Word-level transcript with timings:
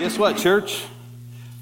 Guess 0.00 0.16
what, 0.16 0.38
church? 0.38 0.82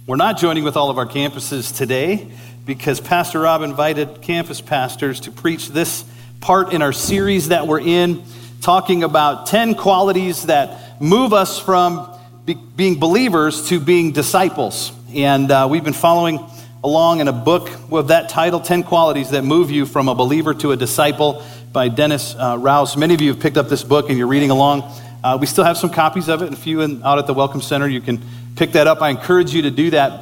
We're 0.06 0.14
not 0.14 0.38
joining 0.38 0.62
with 0.62 0.76
all 0.76 0.90
of 0.90 0.98
our 0.98 1.06
campuses 1.06 1.76
today 1.76 2.30
because 2.64 3.00
Pastor 3.00 3.40
Rob 3.40 3.62
invited 3.62 4.22
campus 4.22 4.60
pastors 4.60 5.18
to 5.22 5.32
preach 5.32 5.70
this 5.70 6.04
part 6.40 6.72
in 6.72 6.80
our 6.80 6.92
series 6.92 7.48
that 7.48 7.66
we're 7.66 7.80
in, 7.80 8.22
talking 8.60 9.02
about 9.02 9.46
10 9.46 9.74
qualities 9.74 10.44
that 10.46 11.00
move 11.00 11.32
us 11.32 11.58
from 11.58 12.16
be- 12.44 12.54
being 12.54 13.00
believers 13.00 13.70
to 13.70 13.80
being 13.80 14.12
disciples. 14.12 14.92
And 15.12 15.50
uh, 15.50 15.66
we've 15.68 15.82
been 15.82 15.92
following 15.92 16.38
along 16.84 17.18
in 17.18 17.26
a 17.26 17.32
book 17.32 17.68
with 17.90 18.06
that 18.06 18.28
title 18.28 18.60
10 18.60 18.84
Qualities 18.84 19.30
That 19.30 19.42
Move 19.42 19.72
You 19.72 19.84
from 19.84 20.08
a 20.08 20.14
Believer 20.14 20.54
to 20.54 20.70
a 20.70 20.76
Disciple 20.76 21.42
by 21.72 21.88
Dennis 21.88 22.36
uh, 22.36 22.56
Rouse. 22.56 22.96
Many 22.96 23.14
of 23.14 23.20
you 23.20 23.32
have 23.32 23.42
picked 23.42 23.56
up 23.56 23.68
this 23.68 23.82
book 23.82 24.10
and 24.10 24.16
you're 24.16 24.28
reading 24.28 24.50
along. 24.50 24.88
Uh, 25.22 25.36
we 25.40 25.46
still 25.46 25.64
have 25.64 25.76
some 25.76 25.90
copies 25.90 26.28
of 26.28 26.42
it, 26.42 26.46
and 26.46 26.54
a 26.54 26.58
few 26.58 26.80
in, 26.80 27.02
out 27.02 27.18
at 27.18 27.26
the 27.26 27.34
Welcome 27.34 27.60
Center. 27.60 27.88
You 27.88 28.00
can 28.00 28.22
pick 28.54 28.72
that 28.72 28.86
up. 28.86 29.02
I 29.02 29.08
encourage 29.08 29.52
you 29.52 29.62
to 29.62 29.70
do 29.70 29.90
that 29.90 30.20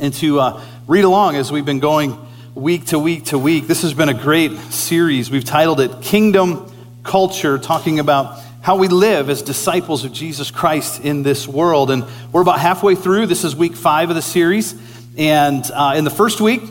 and 0.00 0.14
to 0.14 0.40
uh, 0.40 0.64
read 0.86 1.04
along 1.04 1.36
as 1.36 1.52
we've 1.52 1.66
been 1.66 1.78
going 1.78 2.16
week 2.54 2.86
to 2.86 2.98
week 2.98 3.26
to 3.26 3.38
week. 3.38 3.66
This 3.66 3.82
has 3.82 3.92
been 3.92 4.08
a 4.08 4.14
great 4.14 4.56
series. 4.72 5.30
We've 5.30 5.44
titled 5.44 5.78
it 5.80 6.00
Kingdom 6.00 6.72
Culture, 7.02 7.58
talking 7.58 7.98
about 7.98 8.40
how 8.62 8.76
we 8.76 8.88
live 8.88 9.28
as 9.28 9.42
disciples 9.42 10.06
of 10.06 10.12
Jesus 10.12 10.50
Christ 10.50 11.04
in 11.04 11.22
this 11.22 11.46
world. 11.46 11.90
And 11.90 12.06
we're 12.32 12.40
about 12.40 12.60
halfway 12.60 12.94
through. 12.94 13.26
This 13.26 13.44
is 13.44 13.54
week 13.54 13.76
five 13.76 14.08
of 14.08 14.16
the 14.16 14.22
series. 14.22 14.74
And 15.18 15.70
uh, 15.70 15.96
in 15.98 16.04
the 16.04 16.10
first 16.10 16.40
week, 16.40 16.62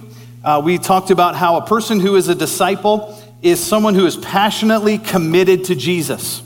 uh, 0.44 0.60
we 0.66 0.80
talked 0.80 1.12
about 1.12 1.36
how 1.36 1.58
a 1.58 1.68
person 1.68 2.00
who 2.00 2.16
is 2.16 2.30
a 2.30 2.36
disciple 2.36 3.16
is 3.44 3.64
someone 3.64 3.94
who 3.94 4.08
is 4.08 4.18
passionately 4.18 4.98
committed 4.98 5.66
to 5.66 5.76
Jesus. 5.76 6.42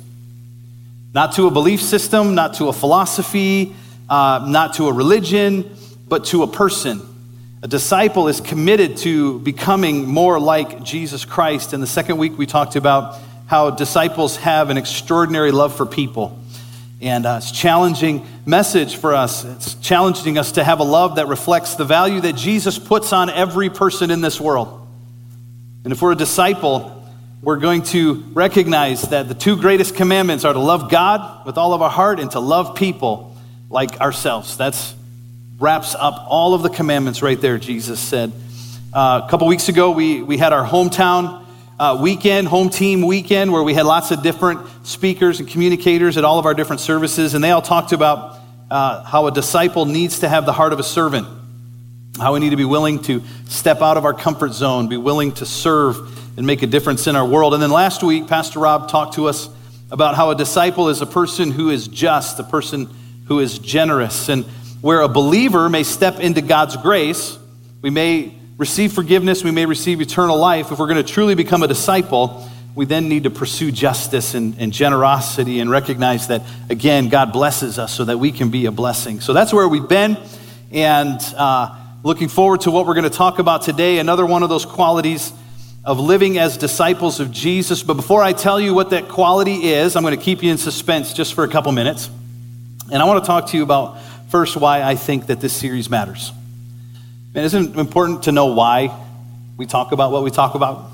Not 1.17 1.31
to 1.31 1.47
a 1.47 1.49
belief 1.49 1.81
system, 1.81 2.35
not 2.35 2.53
to 2.57 2.67
a 2.67 2.73
philosophy, 2.73 3.73
uh, 4.07 4.45
not 4.47 4.75
to 4.75 4.87
a 4.87 4.93
religion, 4.93 5.75
but 6.07 6.25
to 6.25 6.43
a 6.43 6.47
person. 6.47 7.01
A 7.63 7.67
disciple 7.67 8.27
is 8.27 8.39
committed 8.39 8.97
to 8.97 9.39
becoming 9.39 10.05
more 10.05 10.39
like 10.39 10.83
Jesus 10.83 11.25
Christ. 11.25 11.73
In 11.73 11.81
the 11.81 11.87
second 11.87 12.19
week, 12.19 12.37
we 12.37 12.45
talked 12.45 12.75
about 12.75 13.17
how 13.47 13.71
disciples 13.71 14.35
have 14.35 14.69
an 14.69 14.77
extraordinary 14.77 15.51
love 15.51 15.75
for 15.75 15.87
people. 15.87 16.37
And 17.01 17.25
uh, 17.25 17.39
it's 17.41 17.49
a 17.49 17.55
challenging 17.55 18.23
message 18.45 18.95
for 18.95 19.15
us. 19.15 19.43
It's 19.43 19.73
challenging 19.73 20.37
us 20.37 20.51
to 20.51 20.63
have 20.63 20.81
a 20.81 20.83
love 20.83 21.15
that 21.15 21.27
reflects 21.27 21.73
the 21.73 21.85
value 21.85 22.21
that 22.21 22.35
Jesus 22.35 22.77
puts 22.77 23.11
on 23.11 23.31
every 23.31 23.71
person 23.71 24.11
in 24.11 24.21
this 24.21 24.39
world. 24.39 24.87
And 25.83 25.91
if 25.91 25.99
we're 25.99 26.11
a 26.11 26.15
disciple, 26.15 26.96
we're 27.41 27.57
going 27.57 27.83
to 27.83 28.15
recognize 28.33 29.03
that 29.03 29.27
the 29.27 29.35
two 29.35 29.57
greatest 29.57 29.95
commandments 29.95 30.43
are 30.43 30.53
to 30.53 30.59
love 30.59 30.89
God 30.89 31.45
with 31.45 31.57
all 31.57 31.73
of 31.73 31.83
our 31.83 31.89
heart 31.89 32.19
and 32.19 32.31
to 32.31 32.39
love 32.39 32.75
people 32.75 33.35
like 33.69 34.01
ourselves. 34.01 34.57
That's 34.57 34.95
wraps 35.59 35.95
up 35.95 36.25
all 36.29 36.53
of 36.53 36.63
the 36.63 36.69
commandments 36.69 37.21
right 37.21 37.39
there, 37.39 37.57
Jesus 37.57 37.99
said. 37.99 38.31
Uh, 38.93 39.21
a 39.23 39.29
couple 39.29 39.47
weeks 39.47 39.69
ago, 39.69 39.91
we, 39.91 40.21
we 40.21 40.37
had 40.37 40.51
our 40.51 40.65
hometown 40.65 41.45
uh, 41.79 41.99
weekend, 42.01 42.47
home 42.47 42.69
team 42.69 43.05
weekend, 43.05 43.51
where 43.51 43.61
we 43.61 43.75
had 43.75 43.85
lots 43.85 44.09
of 44.09 44.23
different 44.23 44.59
speakers 44.83 45.39
and 45.39 45.47
communicators 45.47 46.17
at 46.17 46.25
all 46.25 46.39
of 46.39 46.45
our 46.47 46.55
different 46.55 46.79
services, 46.79 47.35
and 47.35 47.43
they 47.43 47.51
all 47.51 47.61
talked 47.61 47.91
about 47.91 48.39
uh, 48.71 49.03
how 49.03 49.27
a 49.27 49.31
disciple 49.31 49.85
needs 49.85 50.19
to 50.19 50.29
have 50.29 50.45
the 50.45 50.53
heart 50.53 50.73
of 50.73 50.79
a 50.79 50.83
servant, 50.83 51.27
how 52.19 52.33
we 52.33 52.39
need 52.39 52.49
to 52.49 52.55
be 52.55 52.65
willing 52.65 52.99
to 53.03 53.21
step 53.45 53.81
out 53.81 53.97
of 53.97 54.05
our 54.05 54.13
comfort 54.13 54.53
zone, 54.53 54.87
be 54.87 54.97
willing 54.97 55.31
to 55.33 55.45
serve 55.45 56.16
and 56.37 56.45
make 56.45 56.61
a 56.61 56.67
difference 56.67 57.07
in 57.07 57.15
our 57.15 57.25
world. 57.25 57.55
And 57.55 57.61
then 57.61 57.71
last 57.71 58.03
week, 58.03 58.27
Pastor 58.27 58.59
Rob 58.59 58.87
talked 58.87 59.15
to 59.15 59.27
us 59.27 59.49
about 59.89 60.15
how 60.15 60.29
a 60.29 60.35
disciple 60.35 60.89
is 60.89 61.01
a 61.01 61.05
person 61.07 61.49
who 61.49 61.71
is 61.71 61.87
just, 61.87 62.39
a 62.39 62.43
person 62.43 62.89
who 63.25 63.39
is 63.39 63.57
generous. 63.57 64.29
And 64.29 64.45
where 64.81 65.01
a 65.01 65.07
believer 65.07 65.67
may 65.67 65.81
step 65.81 66.19
into 66.19 66.41
God's 66.41 66.77
grace, 66.77 67.37
we 67.81 67.89
may 67.89 68.35
receive 68.57 68.93
forgiveness, 68.93 69.43
we 69.43 69.51
may 69.51 69.65
receive 69.65 69.99
eternal 69.99 70.37
life. 70.37 70.71
If 70.71 70.77
we're 70.77 70.87
going 70.87 71.03
to 71.03 71.11
truly 71.11 71.33
become 71.33 71.63
a 71.63 71.67
disciple, 71.67 72.47
we 72.75 72.85
then 72.85 73.09
need 73.09 73.23
to 73.23 73.31
pursue 73.31 73.71
justice 73.71 74.35
and, 74.35 74.55
and, 74.59 74.71
generosity 74.71 75.59
and 75.59 75.71
recognize 75.71 76.27
that, 76.27 76.43
again, 76.69 77.09
God 77.09 77.33
blesses 77.33 77.79
us 77.79 77.91
so 77.91 78.05
that 78.05 78.19
we 78.19 78.31
can 78.31 78.51
be 78.51 78.67
a 78.67 78.71
blessing. 78.71 79.21
So 79.21 79.33
that's 79.33 79.51
where 79.51 79.67
we've 79.67 79.87
been. 79.89 80.17
And 80.71 81.19
uh, 81.35 81.75
looking 82.03 82.27
forward 82.27 82.61
to 82.61 82.71
what 82.71 82.85
we're 82.85 82.93
going 82.93 83.09
to 83.09 83.09
talk 83.09 83.39
about 83.39 83.63
today. 83.63 83.97
Another 83.97 84.27
one 84.27 84.43
of 84.43 84.49
those 84.49 84.65
qualities 84.65 85.33
of 85.87 86.01
living 86.01 86.37
as 86.37 86.57
disciples 86.57 87.21
of 87.21 87.31
Jesus. 87.31 87.81
But 87.81 87.93
before 87.93 88.21
I 88.21 88.33
tell 88.33 88.59
you 88.59 88.73
what 88.73 88.89
that 88.89 89.07
quality 89.07 89.69
is, 89.69 89.95
I'm 89.95 90.03
going 90.03 90.17
to 90.17 90.21
keep 90.21 90.43
you 90.43 90.51
in 90.51 90.57
suspense 90.57 91.13
just 91.13 91.33
for 91.33 91.45
a 91.45 91.47
couple 91.47 91.71
minutes. 91.71 92.09
And 92.91 93.01
I 93.01 93.05
want 93.05 93.23
to 93.23 93.25
talk 93.25 93.47
to 93.51 93.57
you 93.57 93.63
about 93.63 93.97
first 94.27 94.57
why 94.57 94.83
I 94.83 94.95
think 94.95 95.27
that 95.27 95.39
this 95.39 95.53
series 95.53 95.89
matters. 95.89 96.33
And 97.33 97.45
isn't 97.45 97.75
it 97.75 97.79
important 97.79 98.23
to 98.23 98.33
know 98.33 98.47
why 98.47 98.93
we 99.55 99.65
talk 99.65 99.93
about 99.93 100.11
what 100.11 100.23
we 100.23 100.29
talk 100.29 100.55
about? 100.55 100.91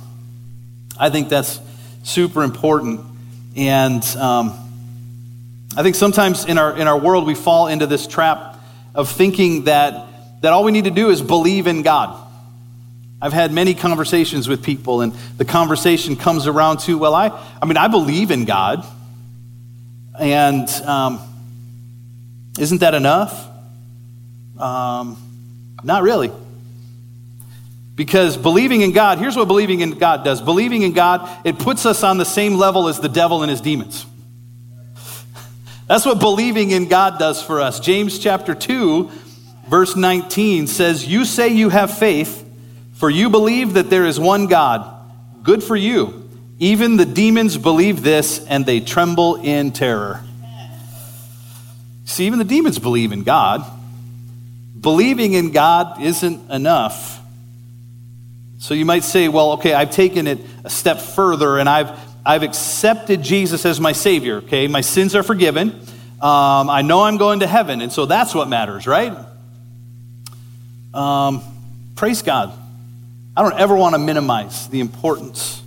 I 0.96 1.10
think 1.10 1.28
that's 1.28 1.60
super 2.04 2.44
important. 2.44 3.02
And 3.56 4.04
um, 4.18 4.54
I 5.76 5.82
think 5.82 5.96
sometimes 5.96 6.46
in 6.46 6.60
our, 6.60 6.78
in 6.78 6.86
our 6.88 7.00
world 7.00 7.26
we 7.26 7.34
fall 7.34 7.68
into 7.68 7.88
this 7.88 8.06
trap 8.06 8.60
of 8.94 9.10
thinking 9.10 9.64
that, 9.64 10.06
that 10.42 10.54
all 10.54 10.64
we 10.64 10.72
need 10.72 10.84
to 10.84 10.92
do 10.92 11.10
is 11.10 11.20
believe 11.20 11.66
in 11.66 11.82
God. 11.82 12.23
I've 13.24 13.32
had 13.32 13.54
many 13.54 13.74
conversations 13.74 14.50
with 14.50 14.64
people, 14.64 15.00
and 15.00 15.14
the 15.38 15.46
conversation 15.46 16.18
comes 16.18 16.46
around 16.46 16.82
to, 16.82 16.98
well, 16.98 17.16
I, 17.16 17.30
I 17.62 17.66
mean, 17.66 17.78
I 17.78 17.88
believe 17.88 18.32
in 18.32 18.44
God. 18.44 18.86
And 20.20 20.68
um, 20.86 21.22
isn't 22.60 22.80
that 22.80 22.94
enough? 22.94 23.48
Um, 24.60 25.16
not 25.86 26.04
really. 26.04 26.34
Because 27.96 28.36
believing 28.36 28.82
in 28.82 28.92
God, 28.92 29.20
here's 29.20 29.38
what 29.38 29.48
believing 29.48 29.80
in 29.80 29.92
God 29.92 30.26
does 30.26 30.42
believing 30.42 30.82
in 30.82 30.92
God, 30.92 31.46
it 31.46 31.58
puts 31.58 31.86
us 31.86 32.04
on 32.04 32.18
the 32.18 32.26
same 32.26 32.56
level 32.56 32.90
as 32.90 33.00
the 33.00 33.08
devil 33.08 33.42
and 33.42 33.50
his 33.50 33.62
demons. 33.62 34.06
That's 35.88 36.06
what 36.06 36.20
believing 36.20 36.72
in 36.72 36.90
God 36.90 37.20
does 37.20 37.42
for 37.42 37.62
us. 37.62 37.80
James 37.80 38.20
chapter 38.20 38.54
2, 38.54 39.10
verse 39.70 39.96
19 39.96 40.68
says, 40.68 41.08
You 41.08 41.24
say 41.24 41.48
you 41.48 41.70
have 41.70 41.98
faith 41.98 42.43
for 43.04 43.10
you 43.10 43.30
believe 43.30 43.74
that 43.74 43.90
there 43.90 44.06
is 44.06 44.18
one 44.18 44.48
God. 44.48 44.90
Good 45.44 45.62
for 45.62 45.76
you. 45.76 46.30
Even 46.58 46.96
the 46.96 47.06
demons 47.06 47.58
believe 47.58 48.02
this 48.02 48.40
and 48.48 48.66
they 48.66 48.80
tremble 48.80 49.42
in 49.42 49.74
terror. 49.74 50.24
See, 52.06 52.28
even 52.28 52.40
the 52.40 52.46
demons 52.46 52.80
believe 52.80 53.12
in 53.12 53.24
God. 53.24 53.66
Believing 54.80 55.34
in 55.34 55.52
God 55.52 56.02
isn't 56.02 56.50
enough. 56.50 57.20
So 58.60 58.74
you 58.74 58.86
might 58.86 59.04
say, 59.04 59.28
well, 59.28 59.52
okay, 59.56 59.74
I've 59.74 59.92
taken 59.92 60.26
it 60.26 60.40
a 60.64 60.70
step 60.70 61.02
further 61.02 61.58
and 61.58 61.68
I've, 61.68 62.00
I've 62.26 62.44
accepted 62.44 63.22
Jesus 63.22 63.66
as 63.66 63.82
my 63.82 63.92
Savior, 63.92 64.38
okay? 64.38 64.70
My 64.70 64.80
sins 64.80 65.14
are 65.14 65.24
forgiven. 65.24 65.72
Um, 66.22 66.70
I 66.70 66.84
know 66.84 67.04
I'm 67.04 67.18
going 67.18 67.42
to 67.42 67.48
heaven, 67.48 67.82
and 67.82 67.92
so 67.92 68.06
that's 68.06 68.34
what 68.34 68.48
matters, 68.48 68.88
right? 68.88 69.14
Um, 70.94 71.42
praise 71.98 72.22
God. 72.22 72.62
I 73.36 73.42
don't 73.42 73.60
ever 73.60 73.76
want 73.76 73.96
to 73.96 74.00
minimize 74.00 74.68
the 74.70 74.80
importance 74.80 75.62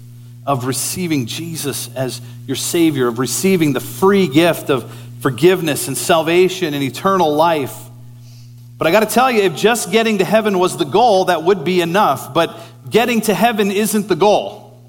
of 0.47 0.67
receiving 0.67 1.27
Jesus 1.27 1.93
as 1.95 2.21
your 2.47 2.57
Savior, 2.57 3.09
of 3.09 3.19
receiving 3.19 3.73
the 3.73 3.81
free 3.81 4.29
gift 4.29 4.71
of 4.71 4.93
forgiveness 5.21 5.89
and 5.89 5.99
salvation 5.99 6.75
and 6.75 6.85
eternal 6.85 7.35
life. 7.35 7.75
But 8.79 8.87
I 8.87 8.93
got 8.93 9.01
to 9.01 9.13
tell 9.13 9.31
you, 9.33 9.43
if 9.43 9.57
just 9.57 9.91
getting 9.91 10.19
to 10.19 10.25
heaven 10.25 10.59
was 10.59 10.77
the 10.77 10.85
goal, 10.85 11.25
that 11.25 11.43
would 11.43 11.65
be 11.65 11.81
enough. 11.81 12.33
But 12.33 12.57
getting 12.89 13.23
to 13.23 13.35
heaven 13.35 13.73
isn't 13.73 14.07
the 14.07 14.15
goal. 14.15 14.81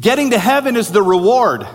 Getting 0.00 0.30
to 0.30 0.38
heaven 0.38 0.76
is 0.76 0.88
the 0.88 1.02
reward. 1.02 1.66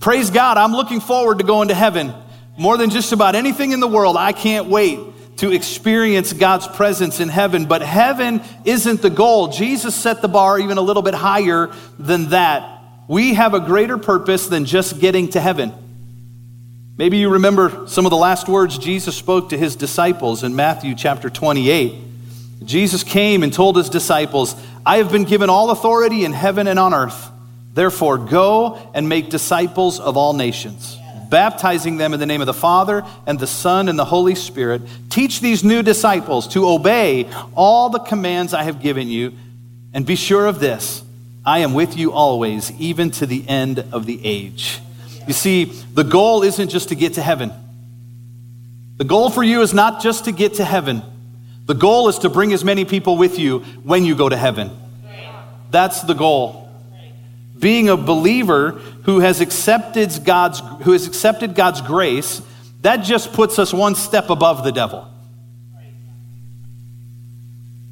Praise 0.00 0.30
God, 0.30 0.56
I'm 0.56 0.72
looking 0.72 1.00
forward 1.00 1.38
to 1.38 1.44
going 1.44 1.68
to 1.68 1.74
heaven 1.74 2.12
more 2.58 2.76
than 2.76 2.90
just 2.90 3.12
about 3.12 3.36
anything 3.36 3.70
in 3.70 3.78
the 3.78 3.86
world. 3.86 4.16
I 4.16 4.32
can't 4.32 4.66
wait 4.66 4.98
to 5.38 5.52
experience 5.52 6.32
God's 6.32 6.66
presence 6.66 7.20
in 7.20 7.28
heaven. 7.28 7.66
But 7.66 7.80
heaven 7.82 8.42
isn't 8.64 9.02
the 9.02 9.10
goal. 9.10 9.48
Jesus 9.48 9.94
set 9.94 10.20
the 10.20 10.28
bar 10.28 10.58
even 10.58 10.78
a 10.78 10.82
little 10.82 11.02
bit 11.02 11.14
higher 11.14 11.70
than 11.98 12.30
that. 12.30 12.82
We 13.08 13.34
have 13.34 13.54
a 13.54 13.60
greater 13.60 13.98
purpose 13.98 14.48
than 14.48 14.64
just 14.64 15.00
getting 15.00 15.28
to 15.30 15.40
heaven. 15.40 15.72
Maybe 16.96 17.18
you 17.18 17.30
remember 17.30 17.86
some 17.86 18.04
of 18.04 18.10
the 18.10 18.16
last 18.16 18.48
words 18.48 18.76
Jesus 18.76 19.16
spoke 19.16 19.50
to 19.50 19.56
his 19.56 19.76
disciples 19.76 20.42
in 20.42 20.56
Matthew 20.56 20.96
chapter 20.96 21.30
28. 21.30 21.94
Jesus 22.64 23.04
came 23.04 23.44
and 23.44 23.52
told 23.52 23.76
his 23.76 23.88
disciples, 23.88 24.56
I 24.84 24.96
have 24.96 25.12
been 25.12 25.22
given 25.22 25.48
all 25.48 25.70
authority 25.70 26.24
in 26.24 26.32
heaven 26.32 26.66
and 26.66 26.78
on 26.78 26.92
earth. 26.92 27.30
Therefore, 27.72 28.18
go 28.18 28.90
and 28.92 29.08
make 29.08 29.30
disciples 29.30 30.00
of 30.00 30.16
all 30.16 30.32
nations 30.32 30.97
baptizing 31.28 31.96
them 31.96 32.14
in 32.14 32.20
the 32.20 32.26
name 32.26 32.40
of 32.40 32.46
the 32.46 32.54
Father 32.54 33.04
and 33.26 33.38
the 33.38 33.46
Son 33.46 33.88
and 33.88 33.98
the 33.98 34.04
Holy 34.04 34.34
Spirit. 34.34 34.82
Teach 35.10 35.40
these 35.40 35.64
new 35.64 35.82
disciples 35.82 36.48
to 36.48 36.68
obey 36.68 37.28
all 37.54 37.90
the 37.90 37.98
commands 37.98 38.54
I 38.54 38.62
have 38.62 38.80
given 38.80 39.08
you, 39.08 39.32
and 39.92 40.06
be 40.06 40.16
sure 40.16 40.46
of 40.46 40.60
this 40.60 41.02
I 41.44 41.60
am 41.60 41.74
with 41.74 41.96
you 41.96 42.12
always, 42.12 42.70
even 42.72 43.10
to 43.12 43.26
the 43.26 43.48
end 43.48 43.78
of 43.92 44.06
the 44.06 44.20
age. 44.24 44.80
You 45.26 45.32
see, 45.32 45.64
the 45.64 46.04
goal 46.04 46.42
isn't 46.42 46.68
just 46.68 46.90
to 46.90 46.94
get 46.94 47.14
to 47.14 47.22
heaven. 47.22 47.52
The 48.96 49.04
goal 49.04 49.30
for 49.30 49.42
you 49.42 49.62
is 49.62 49.72
not 49.72 50.02
just 50.02 50.24
to 50.24 50.32
get 50.32 50.54
to 50.54 50.64
heaven. 50.64 51.02
The 51.66 51.74
goal 51.74 52.08
is 52.08 52.18
to 52.20 52.28
bring 52.28 52.52
as 52.52 52.64
many 52.64 52.84
people 52.84 53.16
with 53.16 53.38
you 53.38 53.60
when 53.82 54.04
you 54.04 54.16
go 54.16 54.28
to 54.28 54.36
heaven. 54.36 54.70
That's 55.70 56.02
the 56.02 56.14
goal. 56.14 56.67
Being 57.58 57.88
a 57.88 57.96
believer 57.96 58.72
who 59.04 59.20
has 59.20 59.40
accepted 59.40 60.24
God's, 60.24 60.60
who 60.82 60.92
has 60.92 61.06
accepted 61.06 61.54
God's 61.54 61.80
grace, 61.80 62.40
that 62.82 62.98
just 62.98 63.32
puts 63.32 63.58
us 63.58 63.72
one 63.72 63.94
step 63.94 64.30
above 64.30 64.64
the 64.64 64.72
devil. 64.72 65.08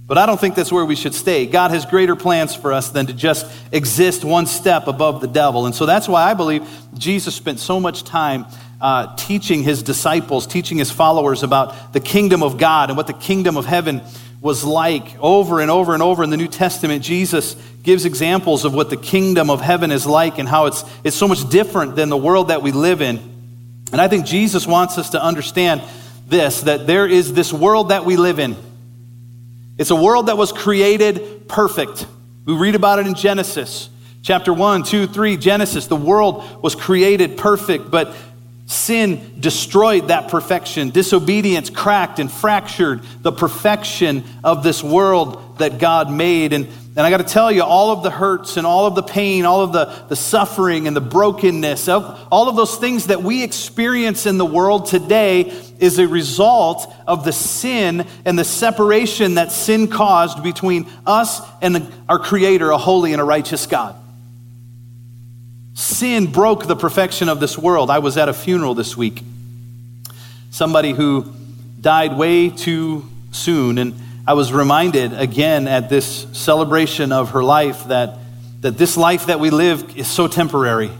But 0.06 0.18
I 0.18 0.26
don't 0.26 0.38
think 0.38 0.54
that's 0.54 0.70
where 0.70 0.84
we 0.84 0.94
should 0.94 1.14
stay. 1.14 1.46
God 1.46 1.72
has 1.72 1.84
greater 1.84 2.14
plans 2.14 2.54
for 2.54 2.72
us 2.72 2.90
than 2.90 3.06
to 3.06 3.12
just 3.12 3.50
exist 3.72 4.24
one 4.24 4.46
step 4.46 4.86
above 4.86 5.20
the 5.20 5.26
devil. 5.26 5.66
And 5.66 5.74
so 5.74 5.84
that's 5.84 6.08
why 6.08 6.30
I 6.30 6.34
believe 6.34 6.68
Jesus 6.94 7.34
spent 7.34 7.58
so 7.58 7.80
much 7.80 8.04
time 8.04 8.46
uh, 8.80 9.16
teaching 9.16 9.64
his 9.64 9.82
disciples, 9.82 10.46
teaching 10.46 10.78
his 10.78 10.92
followers 10.92 11.42
about 11.42 11.92
the 11.92 11.98
kingdom 11.98 12.44
of 12.44 12.56
God 12.56 12.88
and 12.88 12.96
what 12.96 13.08
the 13.08 13.14
kingdom 13.14 13.56
of 13.56 13.66
heaven 13.66 14.00
was 14.46 14.64
like. 14.64 15.04
Over 15.20 15.60
and 15.60 15.70
over 15.70 15.92
and 15.92 16.02
over 16.02 16.22
in 16.22 16.30
the 16.30 16.36
New 16.36 16.46
Testament, 16.46 17.02
Jesus 17.02 17.56
gives 17.82 18.04
examples 18.04 18.64
of 18.64 18.72
what 18.72 18.90
the 18.90 18.96
kingdom 18.96 19.50
of 19.50 19.60
heaven 19.60 19.90
is 19.90 20.06
like 20.06 20.38
and 20.38 20.48
how 20.48 20.66
it's, 20.66 20.84
it's 21.02 21.16
so 21.16 21.26
much 21.26 21.46
different 21.50 21.96
than 21.96 22.08
the 22.08 22.16
world 22.16 22.48
that 22.48 22.62
we 22.62 22.70
live 22.70 23.02
in. 23.02 23.18
And 23.90 24.00
I 24.00 24.06
think 24.06 24.24
Jesus 24.24 24.64
wants 24.64 24.98
us 24.98 25.10
to 25.10 25.22
understand 25.22 25.82
this 26.28 26.62
that 26.62 26.86
there 26.86 27.06
is 27.06 27.34
this 27.34 27.52
world 27.52 27.90
that 27.90 28.04
we 28.04 28.16
live 28.16 28.38
in. 28.38 28.56
It's 29.78 29.90
a 29.90 29.96
world 29.96 30.28
that 30.28 30.38
was 30.38 30.52
created 30.52 31.48
perfect. 31.48 32.06
We 32.44 32.54
read 32.54 32.76
about 32.76 33.00
it 33.00 33.06
in 33.06 33.14
Genesis 33.14 33.90
chapter 34.26 34.52
1, 34.52 34.82
2, 34.82 35.06
3. 35.06 35.36
Genesis, 35.36 35.86
the 35.86 35.94
world 35.94 36.60
was 36.60 36.74
created 36.74 37.36
perfect, 37.38 37.92
but 37.92 38.12
sin 38.66 39.40
destroyed 39.40 40.08
that 40.08 40.28
perfection. 40.28 40.90
Disobedience 40.90 41.70
cracked 41.70 42.18
and 42.18 42.30
fractured 42.30 43.02
the 43.22 43.32
perfection 43.32 44.24
of 44.44 44.62
this 44.62 44.82
world 44.82 45.58
that 45.58 45.78
God 45.78 46.10
made. 46.10 46.52
And 46.52 46.68
and 46.96 47.04
I 47.04 47.10
got 47.10 47.18
to 47.18 47.24
tell 47.24 47.52
you, 47.52 47.62
all 47.62 47.90
of 47.90 48.02
the 48.02 48.10
hurts 48.10 48.56
and 48.56 48.66
all 48.66 48.86
of 48.86 48.94
the 48.94 49.02
pain, 49.02 49.44
all 49.44 49.60
of 49.60 49.74
the, 49.74 49.84
the 50.08 50.16
suffering 50.16 50.86
and 50.86 50.96
the 50.96 51.02
brokenness, 51.02 51.88
of 51.88 52.26
all 52.32 52.48
of 52.48 52.56
those 52.56 52.78
things 52.78 53.08
that 53.08 53.22
we 53.22 53.42
experience 53.44 54.24
in 54.24 54.38
the 54.38 54.46
world 54.46 54.86
today 54.86 55.42
is 55.78 55.98
a 55.98 56.08
result 56.08 56.90
of 57.06 57.26
the 57.26 57.34
sin 57.34 58.06
and 58.24 58.38
the 58.38 58.44
separation 58.44 59.34
that 59.34 59.52
sin 59.52 59.88
caused 59.88 60.42
between 60.42 60.88
us 61.04 61.42
and 61.60 61.76
the, 61.76 61.92
our 62.08 62.18
Creator, 62.18 62.70
a 62.70 62.78
holy 62.78 63.12
and 63.12 63.20
a 63.20 63.24
righteous 63.24 63.66
God. 63.66 63.94
Sin 65.76 66.32
broke 66.32 66.66
the 66.66 66.74
perfection 66.74 67.28
of 67.28 67.38
this 67.38 67.58
world. 67.58 67.90
I 67.90 67.98
was 67.98 68.16
at 68.16 68.30
a 68.30 68.32
funeral 68.32 68.74
this 68.74 68.96
week. 68.96 69.22
Somebody 70.50 70.92
who 70.92 71.30
died 71.82 72.16
way 72.16 72.48
too 72.48 73.06
soon. 73.30 73.76
And 73.76 73.94
I 74.26 74.32
was 74.32 74.54
reminded 74.54 75.12
again 75.12 75.68
at 75.68 75.90
this 75.90 76.26
celebration 76.32 77.12
of 77.12 77.32
her 77.32 77.44
life 77.44 77.84
that, 77.88 78.16
that 78.62 78.78
this 78.78 78.96
life 78.96 79.26
that 79.26 79.38
we 79.38 79.50
live 79.50 79.98
is 79.98 80.08
so 80.08 80.28
temporary. 80.28 80.90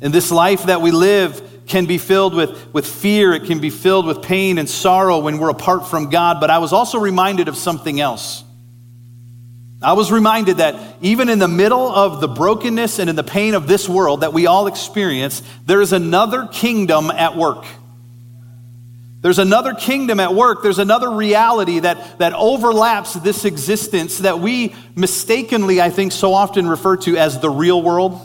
And 0.00 0.10
this 0.10 0.30
life 0.30 0.62
that 0.62 0.80
we 0.80 0.90
live 0.90 1.42
can 1.66 1.84
be 1.84 1.98
filled 1.98 2.34
with, 2.34 2.72
with 2.72 2.86
fear, 2.86 3.34
it 3.34 3.44
can 3.44 3.58
be 3.58 3.68
filled 3.68 4.06
with 4.06 4.22
pain 4.22 4.56
and 4.56 4.66
sorrow 4.66 5.18
when 5.18 5.36
we're 5.36 5.50
apart 5.50 5.86
from 5.86 6.08
God. 6.08 6.40
But 6.40 6.48
I 6.48 6.56
was 6.56 6.72
also 6.72 6.98
reminded 6.98 7.48
of 7.48 7.56
something 7.58 8.00
else. 8.00 8.44
I 9.80 9.92
was 9.92 10.10
reminded 10.10 10.56
that 10.56 10.96
even 11.00 11.28
in 11.28 11.38
the 11.38 11.48
middle 11.48 11.88
of 11.88 12.20
the 12.20 12.26
brokenness 12.26 12.98
and 12.98 13.08
in 13.08 13.14
the 13.14 13.22
pain 13.22 13.54
of 13.54 13.68
this 13.68 13.88
world 13.88 14.22
that 14.22 14.32
we 14.32 14.46
all 14.46 14.66
experience, 14.66 15.40
there 15.66 15.80
is 15.80 15.92
another 15.92 16.48
kingdom 16.50 17.10
at 17.10 17.36
work. 17.36 17.64
There's 19.20 19.38
another 19.38 19.74
kingdom 19.74 20.20
at 20.20 20.34
work. 20.34 20.62
There's 20.62 20.78
another 20.78 21.10
reality 21.10 21.80
that, 21.80 22.18
that 22.18 22.32
overlaps 22.34 23.14
this 23.14 23.44
existence 23.44 24.18
that 24.18 24.38
we 24.38 24.74
mistakenly, 24.94 25.80
I 25.80 25.90
think, 25.90 26.12
so 26.12 26.34
often 26.34 26.68
refer 26.68 26.96
to 26.98 27.16
as 27.16 27.40
the 27.40 27.50
real 27.50 27.82
world. 27.82 28.20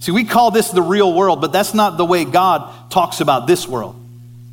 See, 0.00 0.12
we 0.12 0.24
call 0.24 0.50
this 0.50 0.70
the 0.70 0.82
real 0.82 1.14
world, 1.14 1.40
but 1.40 1.52
that's 1.52 1.74
not 1.74 1.96
the 1.96 2.04
way 2.04 2.24
God 2.24 2.90
talks 2.90 3.20
about 3.20 3.46
this 3.46 3.66
world. 3.66 3.96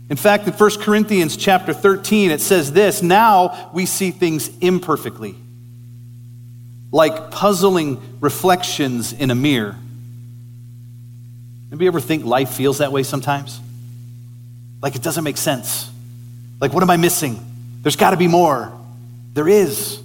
In 0.09 0.15
fact, 0.17 0.47
in 0.47 0.53
1 0.53 0.69
Corinthians 0.79 1.35
chapter 1.35 1.73
13, 1.73 2.31
it 2.31 2.39
says 2.39 2.71
this 2.71 3.01
Now 3.01 3.71
we 3.73 3.85
see 3.85 4.11
things 4.11 4.49
imperfectly, 4.59 5.35
like 6.91 7.31
puzzling 7.31 8.19
reflections 8.19 9.13
in 9.13 9.31
a 9.31 9.35
mirror. 9.35 9.75
Maybe 11.69 11.85
you 11.85 11.89
ever 11.89 11.99
think 11.99 12.25
life 12.25 12.51
feels 12.51 12.79
that 12.79 12.91
way 12.91 13.03
sometimes? 13.03 13.59
Like 14.81 14.95
it 14.95 15.03
doesn't 15.03 15.23
make 15.23 15.37
sense. 15.37 15.89
Like, 16.59 16.73
what 16.73 16.83
am 16.83 16.89
I 16.89 16.97
missing? 16.97 17.39
There's 17.81 17.95
got 17.95 18.11
to 18.11 18.17
be 18.17 18.27
more. 18.27 18.73
There 19.33 19.47
is. 19.47 20.01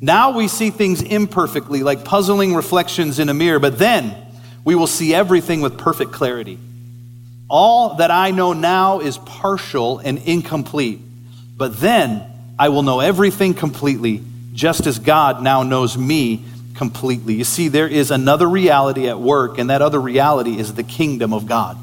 Now 0.00 0.36
we 0.36 0.46
see 0.46 0.70
things 0.70 1.02
imperfectly, 1.02 1.82
like 1.82 2.04
puzzling 2.04 2.54
reflections 2.54 3.18
in 3.18 3.28
a 3.28 3.34
mirror, 3.34 3.58
but 3.58 3.78
then 3.78 4.14
we 4.64 4.74
will 4.74 4.86
see 4.86 5.14
everything 5.14 5.60
with 5.60 5.76
perfect 5.78 6.12
clarity. 6.12 6.58
All 7.48 7.94
that 7.94 8.10
I 8.10 8.30
know 8.30 8.52
now 8.52 9.00
is 9.00 9.18
partial 9.18 9.98
and 9.98 10.18
incomplete, 10.18 11.00
but 11.56 11.80
then 11.80 12.22
I 12.58 12.68
will 12.68 12.82
know 12.82 13.00
everything 13.00 13.54
completely, 13.54 14.22
just 14.58 14.88
as 14.88 14.98
God 14.98 15.40
now 15.40 15.62
knows 15.62 15.96
me 15.96 16.42
completely. 16.74 17.34
You 17.34 17.44
see, 17.44 17.68
there 17.68 17.86
is 17.86 18.10
another 18.10 18.48
reality 18.48 19.08
at 19.08 19.20
work, 19.20 19.56
and 19.56 19.70
that 19.70 19.82
other 19.82 20.00
reality 20.00 20.58
is 20.58 20.74
the 20.74 20.82
kingdom 20.82 21.32
of 21.32 21.46
God. 21.46 21.78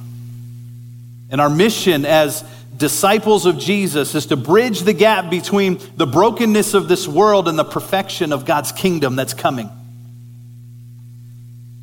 And 1.29 1.39
our 1.39 1.49
mission 1.49 2.03
as 2.03 2.43
disciples 2.75 3.45
of 3.45 3.57
Jesus 3.57 4.13
is 4.13 4.25
to 4.25 4.35
bridge 4.35 4.81
the 4.81 4.91
gap 4.91 5.29
between 5.29 5.79
the 5.95 6.05
brokenness 6.05 6.73
of 6.73 6.89
this 6.89 7.07
world 7.07 7.47
and 7.47 7.57
the 7.57 7.63
perfection 7.63 8.33
of 8.33 8.45
God's 8.45 8.73
kingdom 8.73 9.15
that's 9.15 9.33
coming. 9.33 9.67
And 9.67 9.77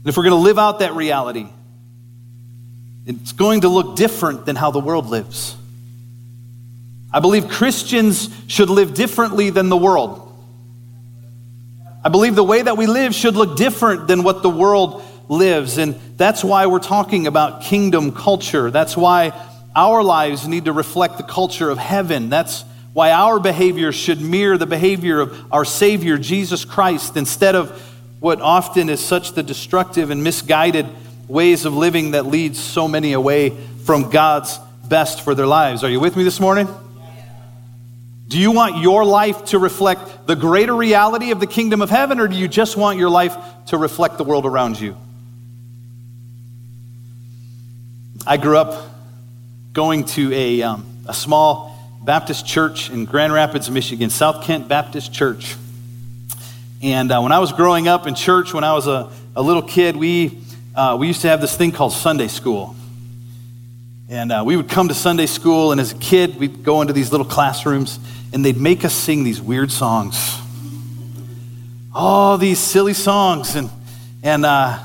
if 0.05 0.19
we're 0.19 0.25
going 0.25 0.33
to 0.33 0.45
live 0.45 0.59
out 0.59 0.81
that 0.81 0.95
reality, 0.95 1.49
it's 3.07 3.33
going 3.33 3.63
to 3.63 3.69
look 3.69 3.97
different 3.97 4.45
than 4.45 4.57
how 4.57 4.71
the 4.71 4.81
world 4.81 5.07
lives. 5.07 5.57
I 7.11 7.21
believe 7.21 7.49
Christians 7.49 8.29
should 8.47 8.69
live 8.69 8.93
differently 8.93 9.49
than 9.49 9.71
the 9.71 9.77
world. 9.79 10.22
I 12.05 12.09
believe 12.09 12.35
the 12.35 12.45
way 12.45 12.63
that 12.63 12.77
we 12.77 12.87
live 12.87 13.15
should 13.15 13.37
look 13.37 13.57
different 13.57 14.09
than 14.09 14.23
what 14.23 14.43
the 14.43 14.51
world 14.51 15.05
lives. 15.29 15.79
And 15.79 15.95
that's 16.17 16.43
why 16.43 16.67
we're 16.67 16.81
talking 16.81 17.27
about 17.27 17.63
kingdom 17.63 18.13
culture. 18.13 18.71
That's 18.71 18.97
why 18.97 19.33
our 19.75 20.03
lives 20.03 20.49
need 20.49 20.65
to 20.65 20.73
reflect 20.73 21.17
the 21.17 21.23
culture 21.23 21.71
of 21.71 21.79
heaven. 21.79 22.29
That's 22.29 22.65
why 22.93 23.13
our 23.13 23.39
behavior 23.39 23.93
should 23.93 24.21
mirror 24.21 24.59
the 24.59 24.67
behavior 24.67 25.21
of 25.21 25.53
our 25.53 25.65
Savior, 25.65 26.19
Jesus 26.19 26.65
Christ, 26.65 27.17
instead 27.17 27.55
of 27.55 27.71
what 28.21 28.41
often 28.41 28.89
is 28.89 29.01
such 29.01 29.33
the 29.33 29.43
destructive 29.43 30.11
and 30.11 30.23
misguided 30.23 30.87
ways 31.29 31.65
of 31.65 31.75
living 31.75 32.11
that 32.11 32.27
leads 32.27 32.59
so 32.61 32.87
many 32.87 33.13
away 33.13 33.51
from 33.85 34.11
God's 34.11 34.59
best 34.89 35.23
for 35.23 35.35
their 35.35 35.47
lives. 35.47 35.83
Are 35.85 35.91
you 35.91 36.01
with 36.01 36.17
me 36.17 36.25
this 36.25 36.41
morning? 36.41 36.69
Do 38.33 38.39
you 38.39 38.51
want 38.51 38.79
your 38.79 39.05
life 39.05 39.45
to 39.47 39.59
reflect 39.59 40.27
the 40.27 40.35
greater 40.35 40.75
reality 40.75 41.33
of 41.33 41.41
the 41.41 41.47
kingdom 41.47 41.83
of 41.83 41.91
heaven, 41.91 42.19
or 42.19 42.29
do 42.29 42.35
you 42.35 42.49
just 42.49 42.79
want 42.79 42.99
your 42.99 43.11
life 43.11 43.37
to 43.67 43.77
reflect 43.77 44.17
the 44.17 44.25
world 44.25 44.47
around 44.47 44.81
you? 44.81 44.97
I 48.27 48.39
grew 48.39 48.57
up 48.57 48.91
going 49.75 50.07
to 50.17 50.33
a, 50.33 50.63
um, 50.63 50.87
a 51.07 51.13
small 51.13 51.79
Baptist 52.03 52.47
church 52.47 52.89
in 52.89 53.05
Grand 53.05 53.35
Rapids, 53.35 53.71
Michigan, 53.71 54.09
South 54.09 54.45
Kent 54.45 54.67
Baptist 54.67 55.13
Church. 55.13 55.55
And 56.83 57.13
uh, 57.13 57.21
when 57.21 57.33
I 57.33 57.39
was 57.39 57.53
growing 57.53 57.87
up 57.87 58.07
in 58.07 58.15
church, 58.15 58.55
when 58.55 58.65
I 58.65 58.73
was 58.73 58.87
a, 58.87 59.11
a 59.37 59.43
little 59.43 59.61
kid, 59.61 59.95
we, 59.95 60.39
uh, 60.75 60.97
we 60.99 61.07
used 61.07 61.21
to 61.21 61.29
have 61.29 61.43
this 61.43 61.55
thing 61.55 61.71
called 61.71 61.93
Sunday 61.93 62.29
school. 62.29 62.77
And 64.13 64.31
uh, 64.31 64.43
we 64.45 64.59
would 64.59 64.69
come 64.69 64.89
to 64.89 64.95
Sunday 64.95 65.25
school, 65.25 65.73
and 65.73 65.81
as 65.81 65.93
a 65.93 65.97
kid, 65.97 66.37
we'd 66.39 66.63
go 66.63 66.83
into 66.83 66.93
these 66.93 67.13
little 67.13 67.25
classrooms, 67.25 67.99
and 68.35 68.45
they'd 68.45 68.59
make 68.59 68.85
us 68.85 68.93
sing 68.93 69.25
these 69.25 69.41
weird 69.41 69.73
songs. 69.73 70.39
All 71.95 72.37
these 72.37 72.59
silly 72.59 72.93
songs. 72.93 73.55
And, 73.55 73.71
and 74.23 74.45
uh, 74.45 74.79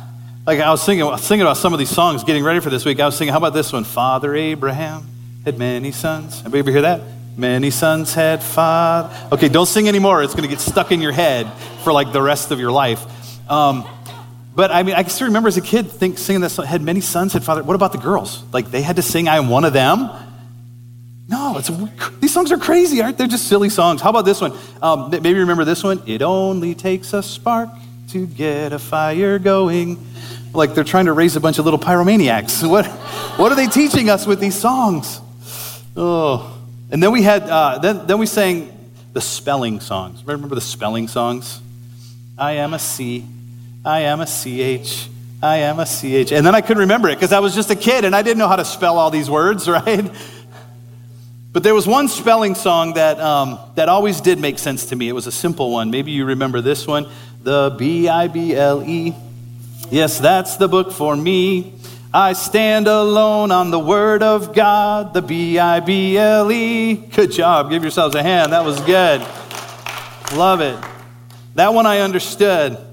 like 0.46 0.62
I 0.62 0.72
was 0.72 0.82
singing, 0.82 1.18
singing 1.18 1.42
about 1.42 1.58
some 1.58 1.74
of 1.74 1.80
these 1.80 1.90
songs 1.90 2.24
getting 2.24 2.42
ready 2.42 2.62
for 2.62 2.70
this 2.70 2.86
week. 2.86 3.02
I 3.02 3.06
was 3.06 3.18
singing, 3.18 3.34
how 3.34 3.40
about 3.40 3.54
this 3.54 3.74
one? 3.74 3.84
Father 3.84 4.34
Abraham 4.34 5.06
had 5.44 5.58
many 5.60 5.92
sons. 5.92 6.40
Anybody 6.40 6.60
ever 6.60 6.72
hear 6.72 6.82
that? 6.84 7.02
Many 7.36 7.70
sons 7.70 8.14
had 8.14 8.42
father. 8.42 9.14
Okay, 9.34 9.50
don't 9.50 9.66
sing 9.66 9.90
anymore. 9.90 10.24
It's 10.24 10.36
going 10.36 10.48
to 10.48 10.56
get 10.56 10.62
stuck 10.62 10.94
in 10.94 11.02
your 11.02 11.12
head 11.12 11.52
for 11.84 11.92
like 11.92 12.14
the 12.14 12.22
rest 12.22 12.52
of 12.52 12.62
your 12.62 12.72
life. 12.72 13.06
Um, 13.52 13.86
but 14.58 14.72
I 14.72 14.82
mean, 14.82 14.96
I 14.96 15.04
still 15.04 15.28
remember 15.28 15.50
as 15.50 15.58
a 15.58 15.62
kid 15.62 15.92
think, 15.92 16.18
singing 16.18 16.42
that 16.42 16.50
song, 16.50 16.66
had 16.66 16.82
many 16.82 17.00
sons, 17.00 17.34
had 17.34 17.44
father. 17.44 17.62
What 17.62 17.76
about 17.76 17.92
the 17.92 18.00
girls? 18.00 18.44
Like 18.52 18.72
they 18.72 18.82
had 18.82 18.96
to 18.96 19.04
sing, 19.04 19.28
I 19.28 19.38
am 19.38 19.50
one 19.50 19.66
of 19.66 19.74
them. 19.74 20.10
No, 21.30 21.60
it's 21.60 21.70
these 22.20 22.34
songs 22.34 22.52
are 22.52 22.58
crazy, 22.58 23.00
aren't 23.00 23.20
they? 23.20 23.26
They're 23.26 23.32
just 23.32 23.48
silly 23.48 23.70
songs. 23.70 24.02
How 24.02 24.10
about 24.10 24.26
this 24.26 24.42
one? 24.42 24.58
Um, 24.82 25.12
maybe 25.12 25.36
remember 25.36 25.64
this 25.64 25.84
one? 25.84 26.02
It 26.08 26.24
only 26.24 26.74
takes 26.74 27.14
a 27.14 27.22
spark 27.22 27.70
to 28.10 28.26
get 28.26 28.74
a 28.74 28.80
fire 28.80 29.38
going. 29.38 30.04
Like 30.56 30.74
they're 30.74 30.84
trying 30.84 31.06
to 31.06 31.14
raise 31.14 31.36
a 31.36 31.40
bunch 31.40 31.60
of 31.60 31.66
little 31.66 31.80
pyromaniacs. 31.80 32.68
What, 32.68 32.88
what 33.38 33.52
are 33.52 33.56
they 33.56 33.68
teaching 33.68 34.10
us 34.10 34.26
with 34.26 34.40
these 34.40 34.56
songs? 34.56 35.22
Oh. 35.96 36.58
And 36.90 37.04
then 37.04 37.12
we 37.12 37.22
had, 37.22 37.44
uh, 37.44 37.78
then, 37.78 38.08
then 38.08 38.18
we 38.18 38.26
sang 38.26 38.74
the 39.14 39.22
spelling 39.22 39.82
songs. 39.82 40.26
Remember 40.26 40.56
the 40.56 40.62
spelling 40.62 41.08
songs? 41.08 41.62
I 42.40 42.54
am 42.54 42.74
a 42.74 42.80
C, 42.80 43.24
I 43.88 44.02
am 44.02 44.20
a 44.20 44.26
CH, 44.26 45.08
I 45.42 45.60
am 45.60 45.80
a 45.80 45.86
CH. 45.86 46.34
And 46.34 46.46
then 46.46 46.54
I 46.54 46.60
couldn't 46.60 46.82
remember 46.82 47.08
it 47.08 47.16
because 47.16 47.32
I 47.32 47.40
was 47.40 47.56
just 47.56 47.72
a 47.72 47.76
kid 47.76 48.04
and 48.04 48.14
I 48.14 48.22
didn't 48.22 48.38
know 48.38 48.50
how 48.50 48.58
to 48.58 48.66
spell 48.66 48.98
all 48.98 49.10
these 49.12 49.30
words, 49.30 49.70
right? 49.70 50.12
But 51.54 51.64
there 51.64 51.74
was 51.74 51.88
one 51.88 52.10
spelling 52.10 52.54
song 52.54 52.96
that, 52.96 53.18
um, 53.22 53.58
that 53.76 53.88
always 53.88 54.20
did 54.20 54.42
make 54.42 54.60
sense 54.60 54.88
to 54.88 54.96
me. 54.98 55.08
It 55.08 55.14
was 55.14 55.26
a 55.26 55.32
simple 55.32 55.72
one. 55.72 55.90
Maybe 55.90 56.12
you 56.12 56.26
remember 56.26 56.60
this 56.60 56.86
one 56.86 57.08
the 57.44 57.74
B 57.80 58.10
I 58.10 58.28
B 58.28 58.54
L 58.54 58.84
E. 58.84 59.16
Yes, 59.90 60.20
that's 60.20 60.58
the 60.58 60.68
book 60.68 60.92
for 60.92 61.16
me. 61.16 61.74
I 62.14 62.34
stand 62.34 62.88
alone 62.88 63.52
on 63.52 63.72
the 63.72 63.80
Word 63.80 64.22
of 64.22 64.54
God, 64.54 65.14
the 65.14 65.22
B 65.22 65.60
I 65.60 65.80
B 65.80 66.18
L 66.18 66.52
E. 66.52 66.96
Good 66.96 67.32
job. 67.32 67.70
Give 67.70 67.84
yourselves 67.84 68.16
a 68.16 68.22
hand. 68.22 68.52
That 68.52 68.66
was 68.66 68.82
good. 68.82 69.22
Love 70.38 70.60
it. 70.60 70.78
That 71.56 71.74
one 71.74 71.86
I 71.86 72.00
understood. 72.00 72.84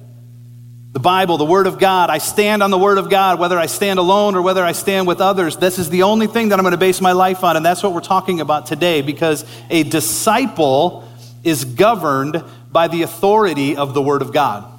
The 0.94 1.00
Bible, 1.00 1.38
the 1.38 1.44
Word 1.44 1.66
of 1.66 1.80
God. 1.80 2.08
I 2.08 2.18
stand 2.18 2.62
on 2.62 2.70
the 2.70 2.78
Word 2.78 2.98
of 2.98 3.10
God, 3.10 3.40
whether 3.40 3.58
I 3.58 3.66
stand 3.66 3.98
alone 3.98 4.36
or 4.36 4.42
whether 4.42 4.64
I 4.64 4.70
stand 4.70 5.08
with 5.08 5.20
others. 5.20 5.56
This 5.56 5.80
is 5.80 5.90
the 5.90 6.04
only 6.04 6.28
thing 6.28 6.50
that 6.50 6.60
I'm 6.60 6.62
going 6.62 6.70
to 6.70 6.78
base 6.78 7.00
my 7.00 7.10
life 7.10 7.42
on, 7.42 7.56
and 7.56 7.66
that's 7.66 7.82
what 7.82 7.92
we're 7.92 8.00
talking 8.00 8.40
about 8.40 8.66
today 8.66 9.02
because 9.02 9.44
a 9.70 9.82
disciple 9.82 11.06
is 11.42 11.64
governed 11.64 12.44
by 12.70 12.86
the 12.86 13.02
authority 13.02 13.76
of 13.76 13.92
the 13.92 14.00
Word 14.00 14.22
of 14.22 14.32
God. 14.32 14.72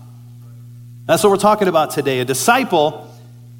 That's 1.05 1.21
what 1.21 1.31
we're 1.31 1.35
talking 1.35 1.67
about 1.67 1.91
today. 1.91 2.21
A 2.21 2.25
disciple 2.25 3.13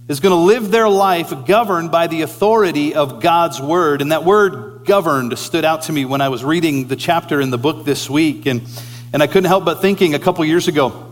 is 0.08 0.22
going 0.22 0.32
to 0.32 0.38
live 0.38 0.72
their 0.72 0.88
life 0.88 1.34
governed 1.46 1.92
by 1.92 2.08
the 2.08 2.22
authority 2.22 2.96
of 2.96 3.22
God's 3.22 3.60
Word. 3.60 4.02
And 4.02 4.14
that 4.14 4.24
word 4.24 4.86
governed 4.86 5.38
stood 5.38 5.66
out 5.66 5.82
to 5.84 5.92
me 5.92 6.06
when 6.06 6.22
I 6.22 6.30
was 6.30 6.42
reading 6.42 6.88
the 6.88 6.96
chapter 6.96 7.42
in 7.42 7.50
the 7.50 7.58
book 7.58 7.84
this 7.84 8.10
week. 8.10 8.46
And, 8.46 8.62
and 9.12 9.22
I 9.22 9.28
couldn't 9.28 9.50
help 9.50 9.66
but 9.66 9.82
thinking 9.82 10.16
a 10.16 10.20
couple 10.20 10.46
years 10.46 10.70
ago, 10.70 11.05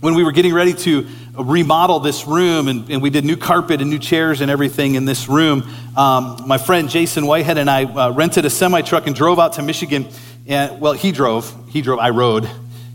when 0.00 0.14
we 0.14 0.24
were 0.24 0.32
getting 0.32 0.52
ready 0.52 0.74
to 0.74 1.06
remodel 1.38 2.00
this 2.00 2.26
room 2.26 2.68
and, 2.68 2.90
and, 2.90 3.02
we 3.02 3.10
did 3.10 3.24
new 3.24 3.36
carpet 3.36 3.80
and 3.80 3.88
new 3.88 3.98
chairs 3.98 4.40
and 4.40 4.50
everything 4.50 4.94
in 4.94 5.04
this 5.06 5.28
room, 5.28 5.68
um, 5.96 6.42
my 6.46 6.58
friend 6.58 6.90
Jason 6.90 7.26
Whitehead 7.26 7.56
and 7.56 7.70
I 7.70 7.84
uh, 7.84 8.10
rented 8.10 8.44
a 8.44 8.50
semi 8.50 8.82
truck 8.82 9.06
and 9.06 9.16
drove 9.16 9.38
out 9.38 9.54
to 9.54 9.62
Michigan. 9.62 10.06
And 10.46 10.80
well, 10.80 10.92
he 10.92 11.12
drove, 11.12 11.52
he 11.70 11.80
drove, 11.80 11.98
I 11.98 12.10
rode. 12.10 12.48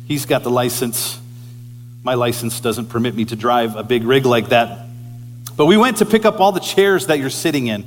He's 0.08 0.25
got 0.25 0.43
the 0.43 0.51
license. 0.51 1.20
My 2.03 2.13
license 2.13 2.60
doesn't 2.60 2.88
permit 2.88 3.15
me 3.15 3.25
to 3.25 3.36
drive 3.36 3.75
a 3.75 3.84
big 3.84 4.03
rig 4.03 4.25
like 4.25 4.50
that. 4.50 4.88
But 5.58 5.65
we 5.65 5.77
went 5.77 5.98
to 5.98 6.05
pick 6.05 6.25
up 6.25 6.39
all 6.39 6.51
the 6.51 6.60
chairs 6.60 7.08
that 7.08 7.20
you're 7.20 7.29
sitting 7.29 7.67
in 7.67 7.84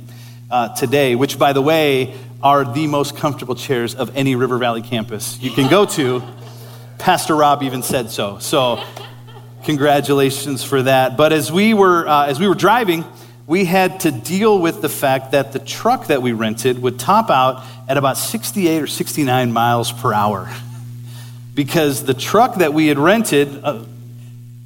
uh, 0.49 0.75
today, 0.75 1.15
which, 1.15 1.39
by 1.39 1.53
the 1.53 1.61
way, 1.61 2.15
are 2.43 2.63
the 2.63 2.87
most 2.87 3.17
comfortable 3.17 3.55
chairs 3.55 3.95
of 3.95 4.15
any 4.15 4.35
River 4.35 4.57
Valley 4.57 4.81
campus 4.81 5.39
you 5.41 5.51
can 5.51 5.69
go 5.69 5.85
to. 5.85 6.21
Pastor 6.97 7.35
Rob 7.35 7.63
even 7.63 7.83
said 7.83 8.09
so. 8.09 8.39
So 8.39 8.83
Congratulations 9.65 10.63
for 10.63 10.83
that. 10.83 11.17
But 11.17 11.33
as 11.33 11.51
we 11.51 11.73
were, 11.73 12.07
uh, 12.07 12.27
as 12.27 12.39
we 12.39 12.47
were 12.47 12.53
driving, 12.53 13.03
we 13.47 13.65
had 13.65 14.01
to 14.01 14.11
deal 14.11 14.59
with 14.59 14.83
the 14.83 14.89
fact 14.89 15.31
that 15.31 15.53
the 15.53 15.59
truck 15.59 16.05
that 16.07 16.21
we 16.21 16.33
rented 16.33 16.79
would 16.83 16.99
top 16.99 17.31
out 17.31 17.63
at 17.87 17.97
about 17.97 18.17
68 18.17 18.83
or 18.83 18.85
69 18.85 19.51
miles 19.51 19.91
per 19.91 20.13
hour. 20.13 20.47
Because 21.55 22.05
the 22.05 22.13
truck 22.13 22.57
that 22.57 22.75
we 22.75 22.85
had 22.85 22.99
rented, 22.99 23.63
uh, 23.63 23.83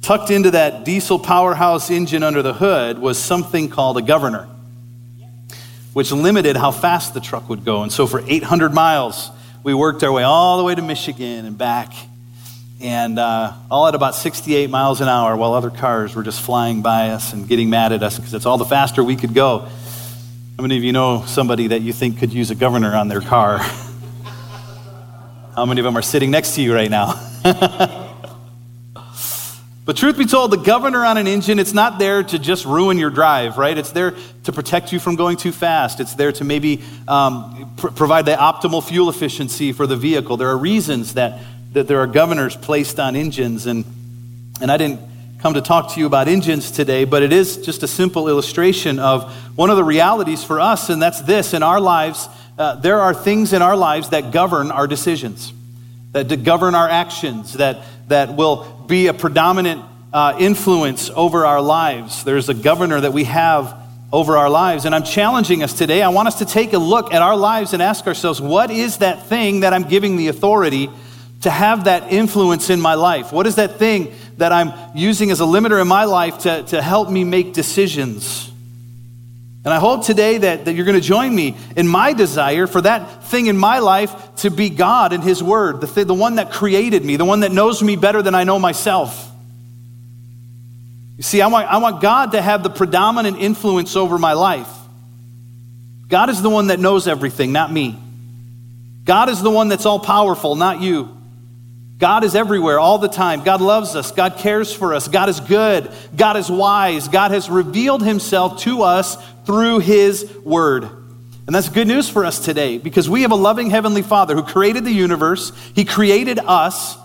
tucked 0.02 0.30
into 0.30 0.50
that 0.50 0.84
diesel 0.84 1.18
powerhouse 1.18 1.90
engine 1.90 2.22
under 2.22 2.42
the 2.42 2.52
hood, 2.52 2.98
was 2.98 3.18
something 3.18 3.70
called 3.70 3.96
a 3.96 4.02
governor, 4.02 4.48
which 5.94 6.12
limited 6.12 6.56
how 6.56 6.72
fast 6.72 7.14
the 7.14 7.20
truck 7.20 7.48
would 7.48 7.64
go. 7.64 7.82
And 7.82 7.90
so 7.90 8.06
for 8.06 8.22
800 8.26 8.74
miles, 8.74 9.30
we 9.62 9.72
worked 9.72 10.04
our 10.04 10.12
way 10.12 10.24
all 10.24 10.58
the 10.58 10.64
way 10.64 10.74
to 10.74 10.82
Michigan 10.82 11.46
and 11.46 11.56
back 11.56 11.94
and 12.80 13.18
uh, 13.18 13.52
all 13.70 13.86
at 13.86 13.94
about 13.94 14.14
68 14.14 14.70
miles 14.70 15.00
an 15.00 15.08
hour 15.08 15.36
while 15.36 15.52
other 15.52 15.70
cars 15.70 16.14
were 16.14 16.22
just 16.22 16.40
flying 16.40 16.80
by 16.80 17.10
us 17.10 17.32
and 17.32 17.46
getting 17.46 17.68
mad 17.68 17.92
at 17.92 18.02
us 18.02 18.16
because 18.16 18.32
it's 18.32 18.46
all 18.46 18.58
the 18.58 18.64
faster 18.64 19.04
we 19.04 19.16
could 19.16 19.34
go. 19.34 19.68
How 20.56 20.62
many 20.62 20.78
of 20.78 20.84
you 20.84 20.92
know 20.92 21.24
somebody 21.26 21.68
that 21.68 21.82
you 21.82 21.92
think 21.92 22.18
could 22.18 22.32
use 22.32 22.50
a 22.50 22.54
governor 22.54 22.94
on 22.94 23.08
their 23.08 23.20
car? 23.20 23.58
How 25.54 25.66
many 25.66 25.80
of 25.80 25.84
them 25.84 25.96
are 25.96 26.02
sitting 26.02 26.30
next 26.30 26.54
to 26.54 26.62
you 26.62 26.74
right 26.74 26.90
now? 26.90 27.14
but 29.84 29.96
truth 29.96 30.16
be 30.16 30.24
told, 30.24 30.50
the 30.50 30.56
governor 30.56 31.04
on 31.04 31.18
an 31.18 31.26
engine, 31.26 31.58
it's 31.58 31.74
not 31.74 31.98
there 31.98 32.22
to 32.22 32.38
just 32.38 32.64
ruin 32.64 32.96
your 32.96 33.10
drive, 33.10 33.58
right? 33.58 33.76
It's 33.76 33.92
there 33.92 34.14
to 34.44 34.52
protect 34.52 34.92
you 34.92 35.00
from 35.00 35.16
going 35.16 35.36
too 35.36 35.52
fast. 35.52 36.00
It's 36.00 36.14
there 36.14 36.32
to 36.32 36.44
maybe 36.44 36.82
um, 37.06 37.74
pr- 37.76 37.88
provide 37.88 38.24
the 38.24 38.32
optimal 38.36 38.82
fuel 38.86 39.10
efficiency 39.10 39.72
for 39.72 39.86
the 39.86 39.96
vehicle. 39.96 40.38
There 40.38 40.48
are 40.48 40.58
reasons 40.58 41.14
that 41.14 41.40
that 41.72 41.86
there 41.86 42.00
are 42.00 42.06
governors 42.06 42.56
placed 42.56 42.98
on 42.98 43.16
engines. 43.16 43.66
And, 43.66 43.84
and 44.60 44.70
I 44.70 44.76
didn't 44.76 45.00
come 45.40 45.54
to 45.54 45.60
talk 45.60 45.94
to 45.94 46.00
you 46.00 46.06
about 46.06 46.28
engines 46.28 46.70
today, 46.70 47.04
but 47.04 47.22
it 47.22 47.32
is 47.32 47.56
just 47.58 47.82
a 47.82 47.88
simple 47.88 48.28
illustration 48.28 48.98
of 48.98 49.32
one 49.56 49.70
of 49.70 49.76
the 49.76 49.84
realities 49.84 50.44
for 50.44 50.60
us, 50.60 50.90
and 50.90 51.00
that's 51.00 51.22
this 51.22 51.54
in 51.54 51.62
our 51.62 51.80
lives, 51.80 52.28
uh, 52.58 52.74
there 52.76 53.00
are 53.00 53.14
things 53.14 53.54
in 53.54 53.62
our 53.62 53.76
lives 53.76 54.10
that 54.10 54.32
govern 54.32 54.70
our 54.70 54.86
decisions, 54.86 55.52
that 56.12 56.44
govern 56.44 56.74
our 56.74 56.88
actions, 56.88 57.54
that, 57.54 57.78
that 58.08 58.36
will 58.36 58.84
be 58.86 59.06
a 59.06 59.14
predominant 59.14 59.82
uh, 60.12 60.36
influence 60.38 61.08
over 61.14 61.46
our 61.46 61.62
lives. 61.62 62.22
There's 62.24 62.50
a 62.50 62.54
governor 62.54 63.00
that 63.00 63.14
we 63.14 63.24
have 63.24 63.74
over 64.12 64.36
our 64.36 64.50
lives. 64.50 64.84
And 64.84 64.94
I'm 64.94 65.04
challenging 65.04 65.62
us 65.62 65.72
today. 65.72 66.02
I 66.02 66.08
want 66.08 66.28
us 66.28 66.40
to 66.40 66.44
take 66.44 66.72
a 66.72 66.78
look 66.78 67.14
at 67.14 67.22
our 67.22 67.36
lives 67.36 67.72
and 67.72 67.80
ask 67.80 68.06
ourselves, 68.06 68.40
what 68.40 68.70
is 68.70 68.98
that 68.98 69.26
thing 69.26 69.60
that 69.60 69.72
I'm 69.72 69.84
giving 69.84 70.16
the 70.16 70.28
authority 70.28 70.90
to 71.42 71.50
have 71.50 71.84
that 71.84 72.12
influence 72.12 72.70
in 72.70 72.80
my 72.80 72.94
life? 72.94 73.32
What 73.32 73.46
is 73.46 73.56
that 73.56 73.78
thing 73.78 74.14
that 74.36 74.52
I'm 74.52 74.72
using 74.94 75.30
as 75.30 75.40
a 75.40 75.44
limiter 75.44 75.80
in 75.80 75.88
my 75.88 76.04
life 76.04 76.40
to, 76.40 76.62
to 76.64 76.82
help 76.82 77.10
me 77.10 77.24
make 77.24 77.54
decisions? 77.54 78.50
And 79.62 79.74
I 79.74 79.78
hope 79.78 80.06
today 80.06 80.38
that, 80.38 80.64
that 80.64 80.72
you're 80.72 80.86
going 80.86 81.00
to 81.00 81.06
join 81.06 81.34
me 81.34 81.54
in 81.76 81.86
my 81.86 82.14
desire 82.14 82.66
for 82.66 82.80
that 82.80 83.24
thing 83.24 83.46
in 83.46 83.58
my 83.58 83.80
life 83.80 84.34
to 84.36 84.50
be 84.50 84.70
God 84.70 85.12
and 85.12 85.22
His 85.22 85.42
Word, 85.42 85.82
the, 85.82 85.86
th- 85.86 86.06
the 86.06 86.14
one 86.14 86.36
that 86.36 86.50
created 86.50 87.04
me, 87.04 87.16
the 87.16 87.26
one 87.26 87.40
that 87.40 87.52
knows 87.52 87.82
me 87.82 87.96
better 87.96 88.22
than 88.22 88.34
I 88.34 88.44
know 88.44 88.58
myself. 88.58 89.30
You 91.18 91.22
see, 91.22 91.42
I 91.42 91.48
want, 91.48 91.68
I 91.68 91.76
want 91.76 92.00
God 92.00 92.32
to 92.32 92.40
have 92.40 92.62
the 92.62 92.70
predominant 92.70 93.36
influence 93.36 93.96
over 93.96 94.16
my 94.16 94.32
life. 94.32 94.70
God 96.08 96.30
is 96.30 96.40
the 96.40 96.48
one 96.48 96.68
that 96.68 96.80
knows 96.80 97.06
everything, 97.06 97.52
not 97.52 97.70
me. 97.70 97.98
God 99.04 99.28
is 99.28 99.42
the 99.42 99.50
one 99.50 99.68
that's 99.68 99.84
all 99.84 99.98
powerful, 100.00 100.56
not 100.56 100.80
you. 100.80 101.19
God 102.00 102.24
is 102.24 102.34
everywhere 102.34 102.80
all 102.80 102.96
the 102.96 103.08
time. 103.08 103.44
God 103.44 103.60
loves 103.60 103.94
us. 103.94 104.10
God 104.10 104.38
cares 104.38 104.72
for 104.72 104.94
us. 104.94 105.06
God 105.06 105.28
is 105.28 105.38
good. 105.38 105.92
God 106.16 106.38
is 106.38 106.50
wise. 106.50 107.08
God 107.08 107.30
has 107.30 107.50
revealed 107.50 108.02
himself 108.02 108.60
to 108.60 108.82
us 108.82 109.18
through 109.44 109.80
his 109.80 110.32
word. 110.42 110.84
And 110.84 111.54
that's 111.54 111.68
good 111.68 111.86
news 111.86 112.08
for 112.08 112.24
us 112.24 112.38
today 112.38 112.78
because 112.78 113.10
we 113.10 113.22
have 113.22 113.32
a 113.32 113.36
loving 113.36 113.68
heavenly 113.68 114.00
Father 114.00 114.34
who 114.34 114.42
created 114.42 114.86
the 114.86 114.92
universe. 114.92 115.52
He 115.74 115.84
created 115.84 116.38
us. 116.38 116.96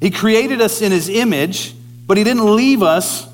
He 0.00 0.10
created 0.10 0.60
us 0.60 0.82
in 0.82 0.92
his 0.92 1.08
image, 1.08 1.74
but 2.06 2.18
he 2.18 2.24
didn't 2.24 2.54
leave 2.54 2.82
us 2.82 3.26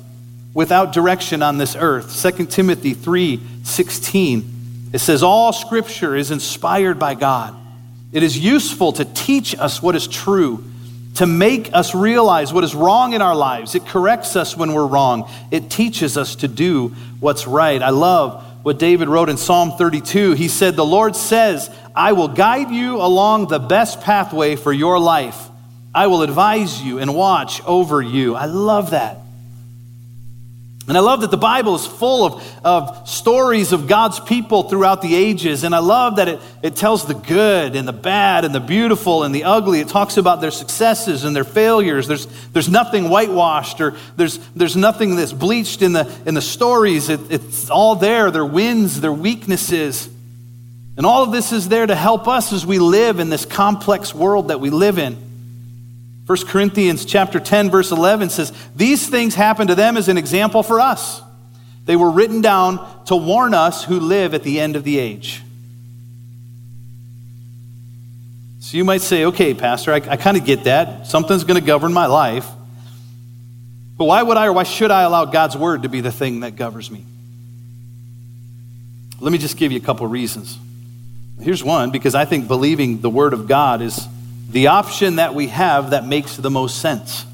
without 0.53 0.93
direction 0.93 1.43
on 1.43 1.57
this 1.57 1.75
earth. 1.75 2.15
2 2.15 2.49
Timothy 2.49 2.93
3:16. 2.93 4.89
It 4.93 4.99
says 4.99 5.21
all 5.21 5.51
scripture 5.51 6.15
is 6.15 6.31
inspired 6.31 6.97
by 6.97 7.15
God 7.15 7.53
it 8.15 8.23
is 8.23 8.39
useful 8.39 8.93
to 8.93 9.03
teach 9.03 9.53
us 9.59 9.81
what 9.81 9.93
is 9.93 10.07
true, 10.07 10.63
to 11.15 11.25
make 11.25 11.73
us 11.73 11.93
realize 11.93 12.53
what 12.53 12.63
is 12.63 12.73
wrong 12.73 13.11
in 13.11 13.21
our 13.21 13.35
lives. 13.35 13.75
It 13.75 13.85
corrects 13.85 14.37
us 14.37 14.55
when 14.55 14.71
we're 14.71 14.87
wrong, 14.87 15.29
it 15.51 15.69
teaches 15.69 16.17
us 16.17 16.35
to 16.37 16.47
do 16.47 16.95
what's 17.19 17.45
right. 17.45 17.81
I 17.81 17.89
love 17.89 18.41
what 18.63 18.79
David 18.79 19.09
wrote 19.09 19.27
in 19.27 19.35
Psalm 19.35 19.73
32. 19.73 20.31
He 20.31 20.47
said, 20.47 20.77
The 20.77 20.85
Lord 20.85 21.17
says, 21.17 21.69
I 21.93 22.13
will 22.13 22.29
guide 22.29 22.71
you 22.71 22.95
along 23.01 23.49
the 23.49 23.59
best 23.59 23.99
pathway 23.99 24.55
for 24.55 24.71
your 24.71 24.97
life. 24.97 25.49
I 25.93 26.07
will 26.07 26.21
advise 26.21 26.81
you 26.81 26.99
and 26.99 27.13
watch 27.13 27.61
over 27.65 28.01
you. 28.01 28.33
I 28.33 28.45
love 28.45 28.91
that. 28.91 29.17
And 30.87 30.95
I 30.95 31.01
love 31.01 31.21
that 31.21 31.31
the 31.31 31.37
Bible 31.37 31.73
is 31.73 31.87
full 31.87 32.25
of, 32.25 32.59
of 32.63 33.09
stories 33.09 33.71
of 33.71 33.87
God's 33.87 34.19
people 34.19 34.69
throughout 34.69 35.01
the 35.01 35.15
ages. 35.15 35.63
And 35.63 35.73
I 35.73 35.79
love 35.79 36.17
that 36.17 36.27
it, 36.27 36.39
it 36.61 36.75
tells 36.75 37.07
the 37.07 37.15
good 37.15 37.75
and 37.75 37.87
the 37.87 37.93
bad 37.93 38.45
and 38.45 38.53
the 38.53 38.59
beautiful 38.59 39.23
and 39.23 39.33
the 39.33 39.45
ugly. 39.45 39.79
It 39.79 39.87
talks 39.87 40.17
about 40.17 40.41
their 40.41 40.51
successes 40.51 41.23
and 41.23 41.35
their 41.35 41.43
failures. 41.43 42.07
There's, 42.07 42.27
there's 42.51 42.69
nothing 42.69 43.09
whitewashed 43.09 43.81
or 43.81 43.95
there's, 44.15 44.37
there's 44.49 44.75
nothing 44.75 45.15
that's 45.15 45.33
bleached 45.33 45.81
in 45.81 45.93
the, 45.93 46.11
in 46.27 46.35
the 46.35 46.41
stories. 46.41 47.09
It, 47.09 47.31
it's 47.31 47.71
all 47.71 47.95
there 47.95 48.29
their 48.29 48.45
wins, 48.45 49.01
their 49.01 49.13
weaknesses. 49.13 50.07
And 50.97 51.05
all 51.05 51.23
of 51.23 51.31
this 51.31 51.51
is 51.51 51.67
there 51.67 51.87
to 51.87 51.95
help 51.95 52.27
us 52.27 52.53
as 52.53 52.63
we 52.63 52.77
live 52.77 53.19
in 53.19 53.29
this 53.29 53.45
complex 53.45 54.13
world 54.13 54.49
that 54.49 54.59
we 54.59 54.69
live 54.69 54.99
in. 54.99 55.24
1 56.25 56.47
Corinthians 56.47 57.05
chapter 57.05 57.39
10 57.39 57.69
verse 57.69 57.91
11 57.91 58.29
says, 58.29 58.51
"These 58.75 59.07
things 59.07 59.35
happened 59.35 59.67
to 59.69 59.75
them 59.75 59.95
as 59.95 60.07
an 60.07 60.17
example 60.17 60.63
for 60.63 60.79
us. 60.79 61.21
They 61.85 61.95
were 61.95 62.09
written 62.09 62.41
down 62.41 62.79
to 63.05 63.15
warn 63.15 63.53
us 63.53 63.83
who 63.83 63.99
live 63.99 64.33
at 64.33 64.43
the 64.43 64.59
end 64.59 64.75
of 64.75 64.83
the 64.83 64.97
age." 64.97 65.43
So 68.59 68.77
you 68.77 68.83
might 68.83 69.03
say, 69.03 69.25
"Okay, 69.25 69.53
pastor, 69.53 69.93
I, 69.93 69.97
I 69.97 70.17
kind 70.17 70.35
of 70.35 70.45
get 70.45 70.63
that. 70.63 71.07
Something's 71.07 71.43
going 71.43 71.59
to 71.59 71.65
govern 71.65 71.93
my 71.93 72.07
life." 72.07 72.47
But 73.97 74.05
why 74.05 74.23
would 74.23 74.35
I 74.35 74.47
or 74.47 74.53
why 74.53 74.63
should 74.63 74.91
I 74.91 75.03
allow 75.03 75.25
God's 75.25 75.55
word 75.55 75.83
to 75.83 75.89
be 75.89 76.01
the 76.01 76.11
thing 76.11 76.41
that 76.41 76.55
governs 76.55 76.89
me? 76.89 77.05
Let 79.21 79.31
me 79.31 79.37
just 79.37 79.57
give 79.57 79.71
you 79.71 79.77
a 79.77 79.81
couple 79.81 80.05
reasons. 80.07 80.57
Here's 81.39 81.63
one 81.63 81.91
because 81.91 82.15
I 82.15 82.25
think 82.25 82.47
believing 82.47 83.01
the 83.01 83.09
word 83.09 83.33
of 83.33 83.47
God 83.47 83.81
is 83.81 84.07
the 84.55 84.67
option 84.67 85.17
that 85.17 85.35
we 85.35 85.47
have 85.47 85.89
that 85.89 86.05
makes 86.05 86.37
the 86.37 86.49
most 86.49 86.79
sense. 86.79 87.25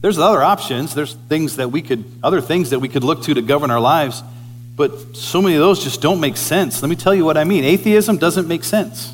There's 0.00 0.16
other 0.16 0.40
options, 0.40 0.94
there's 0.94 1.14
things 1.28 1.56
that 1.56 1.72
we 1.72 1.82
could 1.82 2.04
other 2.22 2.40
things 2.40 2.70
that 2.70 2.78
we 2.78 2.88
could 2.88 3.02
look 3.02 3.24
to 3.24 3.34
to 3.34 3.42
govern 3.42 3.72
our 3.72 3.80
lives, 3.80 4.22
but 4.76 5.16
so 5.16 5.42
many 5.42 5.56
of 5.56 5.60
those 5.60 5.82
just 5.82 6.00
don't 6.00 6.20
make 6.20 6.36
sense. 6.36 6.82
Let 6.82 6.88
me 6.88 6.94
tell 6.94 7.12
you 7.12 7.24
what 7.24 7.36
I 7.36 7.42
mean. 7.42 7.64
Atheism 7.64 8.18
doesn't 8.18 8.46
make 8.46 8.62
sense. 8.62 9.12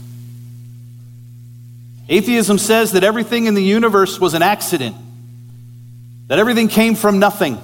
Atheism 2.07 2.59
says 2.59 2.93
that 2.93 3.03
everything 3.03 3.47
in 3.47 3.55
the 3.55 3.65
universe 3.65 4.21
was 4.21 4.35
an 4.35 4.43
accident, 4.43 4.95
that 6.27 6.39
everything 6.39 6.69
came 6.69 6.97
from 6.97 7.19
nothing. 7.19 7.59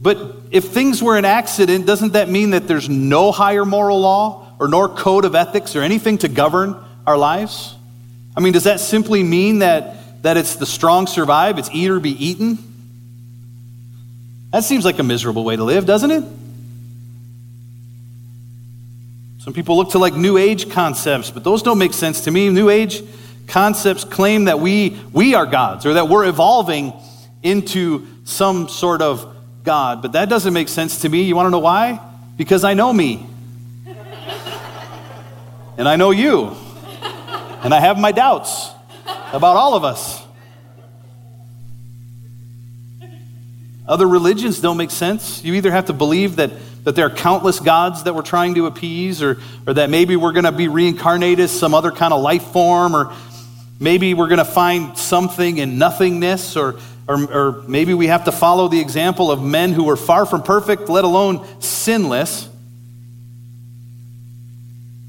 But 0.00 0.16
if 0.50 0.64
things 0.64 1.02
were 1.02 1.18
an 1.18 1.26
accident, 1.26 1.84
doesn't 1.84 2.14
that 2.14 2.30
mean 2.30 2.50
that 2.50 2.66
there's 2.66 2.88
no 2.88 3.32
higher 3.32 3.66
moral 3.66 4.00
law 4.00 4.47
or 4.58 4.68
nor 4.68 4.88
code 4.88 5.24
of 5.24 5.34
ethics 5.34 5.76
or 5.76 5.82
anything 5.82 6.18
to 6.18 6.28
govern 6.28 6.76
our 7.06 7.16
lives? 7.16 7.74
I 8.36 8.40
mean, 8.40 8.52
does 8.52 8.64
that 8.64 8.80
simply 8.80 9.22
mean 9.22 9.60
that, 9.60 10.22
that 10.22 10.36
it's 10.36 10.56
the 10.56 10.66
strong 10.66 11.06
survive, 11.06 11.58
it's 11.58 11.70
eat 11.72 11.90
or 11.90 12.00
be 12.00 12.12
eaten? 12.24 12.58
That 14.52 14.64
seems 14.64 14.84
like 14.84 14.98
a 14.98 15.02
miserable 15.02 15.44
way 15.44 15.56
to 15.56 15.64
live, 15.64 15.86
doesn't 15.86 16.10
it? 16.10 16.24
Some 19.40 19.52
people 19.52 19.76
look 19.76 19.90
to 19.90 19.98
like 19.98 20.14
New 20.14 20.36
Age 20.36 20.70
concepts, 20.70 21.30
but 21.30 21.44
those 21.44 21.62
don't 21.62 21.78
make 21.78 21.94
sense 21.94 22.22
to 22.22 22.30
me. 22.30 22.50
New 22.50 22.68
Age 22.68 23.02
concepts 23.46 24.04
claim 24.04 24.44
that 24.44 24.60
we, 24.60 24.98
we 25.12 25.34
are 25.34 25.46
gods 25.46 25.86
or 25.86 25.94
that 25.94 26.08
we're 26.08 26.26
evolving 26.26 26.92
into 27.42 28.06
some 28.24 28.68
sort 28.68 29.00
of 29.00 29.34
God, 29.64 30.02
but 30.02 30.12
that 30.12 30.28
doesn't 30.28 30.52
make 30.52 30.68
sense 30.68 31.00
to 31.02 31.08
me. 31.08 31.22
You 31.22 31.34
want 31.34 31.46
to 31.46 31.50
know 31.50 31.58
why? 31.58 32.00
Because 32.36 32.64
I 32.64 32.74
know 32.74 32.92
me. 32.92 33.26
And 35.78 35.88
I 35.88 35.96
know 35.96 36.10
you. 36.10 36.54
And 37.62 37.72
I 37.72 37.80
have 37.80 37.98
my 37.98 38.12
doubts 38.12 38.70
about 39.32 39.56
all 39.56 39.74
of 39.74 39.84
us. 39.84 40.22
Other 43.86 44.06
religions 44.06 44.60
don't 44.60 44.76
make 44.76 44.90
sense. 44.90 45.42
You 45.42 45.54
either 45.54 45.70
have 45.70 45.86
to 45.86 45.94
believe 45.94 46.36
that, 46.36 46.50
that 46.84 46.94
there 46.94 47.06
are 47.06 47.10
countless 47.10 47.58
gods 47.58 48.02
that 48.02 48.14
we're 48.14 48.20
trying 48.20 48.56
to 48.56 48.66
appease, 48.66 49.22
or, 49.22 49.38
or 49.66 49.72
that 49.74 49.88
maybe 49.88 50.14
we're 50.14 50.32
going 50.32 50.44
to 50.44 50.52
be 50.52 50.68
reincarnated 50.68 51.40
as 51.40 51.50
some 51.50 51.72
other 51.72 51.90
kind 51.90 52.12
of 52.12 52.20
life 52.20 52.44
form, 52.48 52.94
or 52.94 53.14
maybe 53.80 54.12
we're 54.12 54.28
going 54.28 54.38
to 54.38 54.44
find 54.44 54.98
something 54.98 55.56
in 55.56 55.78
nothingness, 55.78 56.54
or 56.54 56.78
or, 57.08 57.32
or 57.32 57.62
maybe 57.62 57.94
we 57.94 58.08
have 58.08 58.24
to 58.24 58.32
follow 58.32 58.68
the 58.68 58.80
example 58.80 59.30
of 59.30 59.42
men 59.42 59.72
who 59.72 59.84
were 59.84 59.96
far 59.96 60.26
from 60.26 60.42
perfect, 60.42 60.90
let 60.90 61.04
alone 61.04 61.46
sinless. 61.60 62.48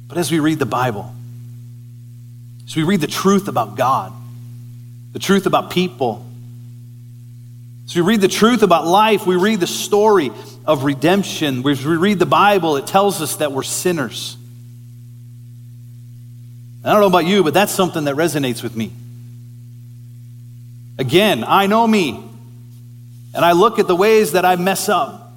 But 0.09 0.17
as 0.17 0.31
we 0.31 0.39
read 0.39 0.59
the 0.59 0.65
Bible, 0.65 1.13
as 2.65 2.75
we 2.75 2.83
read 2.83 2.99
the 2.99 3.07
truth 3.07 3.47
about 3.47 3.77
God, 3.77 4.11
the 5.13 5.19
truth 5.19 5.45
about 5.45 5.69
people, 5.69 6.25
as 7.85 7.95
we 7.95 8.01
read 8.01 8.19
the 8.19 8.27
truth 8.27 8.61
about 8.61 8.85
life, 8.85 9.25
we 9.25 9.35
read 9.35 9.59
the 9.59 9.67
story 9.67 10.31
of 10.65 10.83
redemption. 10.83 11.67
As 11.67 11.85
we 11.85 11.95
read 11.95 12.19
the 12.19 12.25
Bible, 12.25 12.75
it 12.75 12.85
tells 12.85 13.21
us 13.21 13.37
that 13.37 13.51
we're 13.51 13.63
sinners. 13.63 14.35
I 16.83 16.91
don't 16.91 17.01
know 17.01 17.07
about 17.07 17.25
you, 17.25 17.43
but 17.43 17.53
that's 17.53 17.71
something 17.71 18.03
that 18.05 18.15
resonates 18.15 18.63
with 18.63 18.75
me. 18.75 18.91
Again, 20.97 21.43
I 21.47 21.67
know 21.67 21.87
me. 21.87 22.23
And 23.33 23.45
I 23.45 23.51
look 23.51 23.79
at 23.79 23.87
the 23.87 23.95
ways 23.95 24.31
that 24.31 24.43
I 24.43 24.55
mess 24.55 24.89
up. 24.89 25.28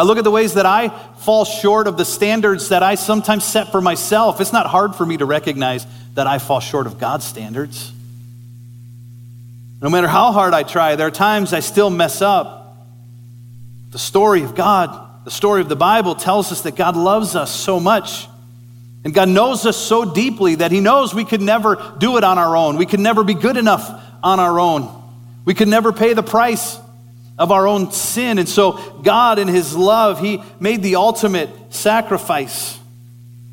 I 0.00 0.02
look 0.02 0.16
at 0.16 0.24
the 0.24 0.30
ways 0.30 0.54
that 0.54 0.64
I 0.64 0.88
fall 1.18 1.44
short 1.44 1.86
of 1.86 1.98
the 1.98 2.06
standards 2.06 2.70
that 2.70 2.82
I 2.82 2.94
sometimes 2.94 3.44
set 3.44 3.70
for 3.70 3.82
myself. 3.82 4.40
It's 4.40 4.50
not 4.50 4.64
hard 4.64 4.94
for 4.94 5.04
me 5.04 5.18
to 5.18 5.26
recognize 5.26 5.86
that 6.14 6.26
I 6.26 6.38
fall 6.38 6.60
short 6.60 6.86
of 6.86 6.98
God's 6.98 7.26
standards. 7.26 7.92
No 9.82 9.90
matter 9.90 10.08
how 10.08 10.32
hard 10.32 10.54
I 10.54 10.62
try, 10.62 10.96
there 10.96 11.06
are 11.06 11.10
times 11.10 11.52
I 11.52 11.60
still 11.60 11.90
mess 11.90 12.22
up. 12.22 12.78
The 13.90 13.98
story 13.98 14.42
of 14.42 14.54
God, 14.54 15.26
the 15.26 15.30
story 15.30 15.60
of 15.60 15.68
the 15.68 15.76
Bible 15.76 16.14
tells 16.14 16.50
us 16.50 16.62
that 16.62 16.76
God 16.76 16.96
loves 16.96 17.36
us 17.36 17.54
so 17.54 17.78
much. 17.78 18.26
And 19.04 19.12
God 19.12 19.28
knows 19.28 19.66
us 19.66 19.76
so 19.76 20.10
deeply 20.10 20.54
that 20.54 20.72
He 20.72 20.80
knows 20.80 21.12
we 21.12 21.26
could 21.26 21.42
never 21.42 21.94
do 21.98 22.16
it 22.16 22.24
on 22.24 22.38
our 22.38 22.56
own. 22.56 22.78
We 22.78 22.86
could 22.86 23.00
never 23.00 23.22
be 23.22 23.34
good 23.34 23.58
enough 23.58 23.86
on 24.22 24.40
our 24.40 24.58
own. 24.58 25.12
We 25.44 25.52
could 25.52 25.68
never 25.68 25.92
pay 25.92 26.14
the 26.14 26.22
price 26.22 26.78
of 27.40 27.50
our 27.50 27.66
own 27.66 27.90
sin. 27.90 28.38
And 28.38 28.46
so, 28.46 28.72
God, 29.02 29.38
in 29.38 29.48
His 29.48 29.74
love, 29.74 30.20
He 30.20 30.42
made 30.60 30.82
the 30.82 30.96
ultimate 30.96 31.48
sacrifice. 31.70 32.78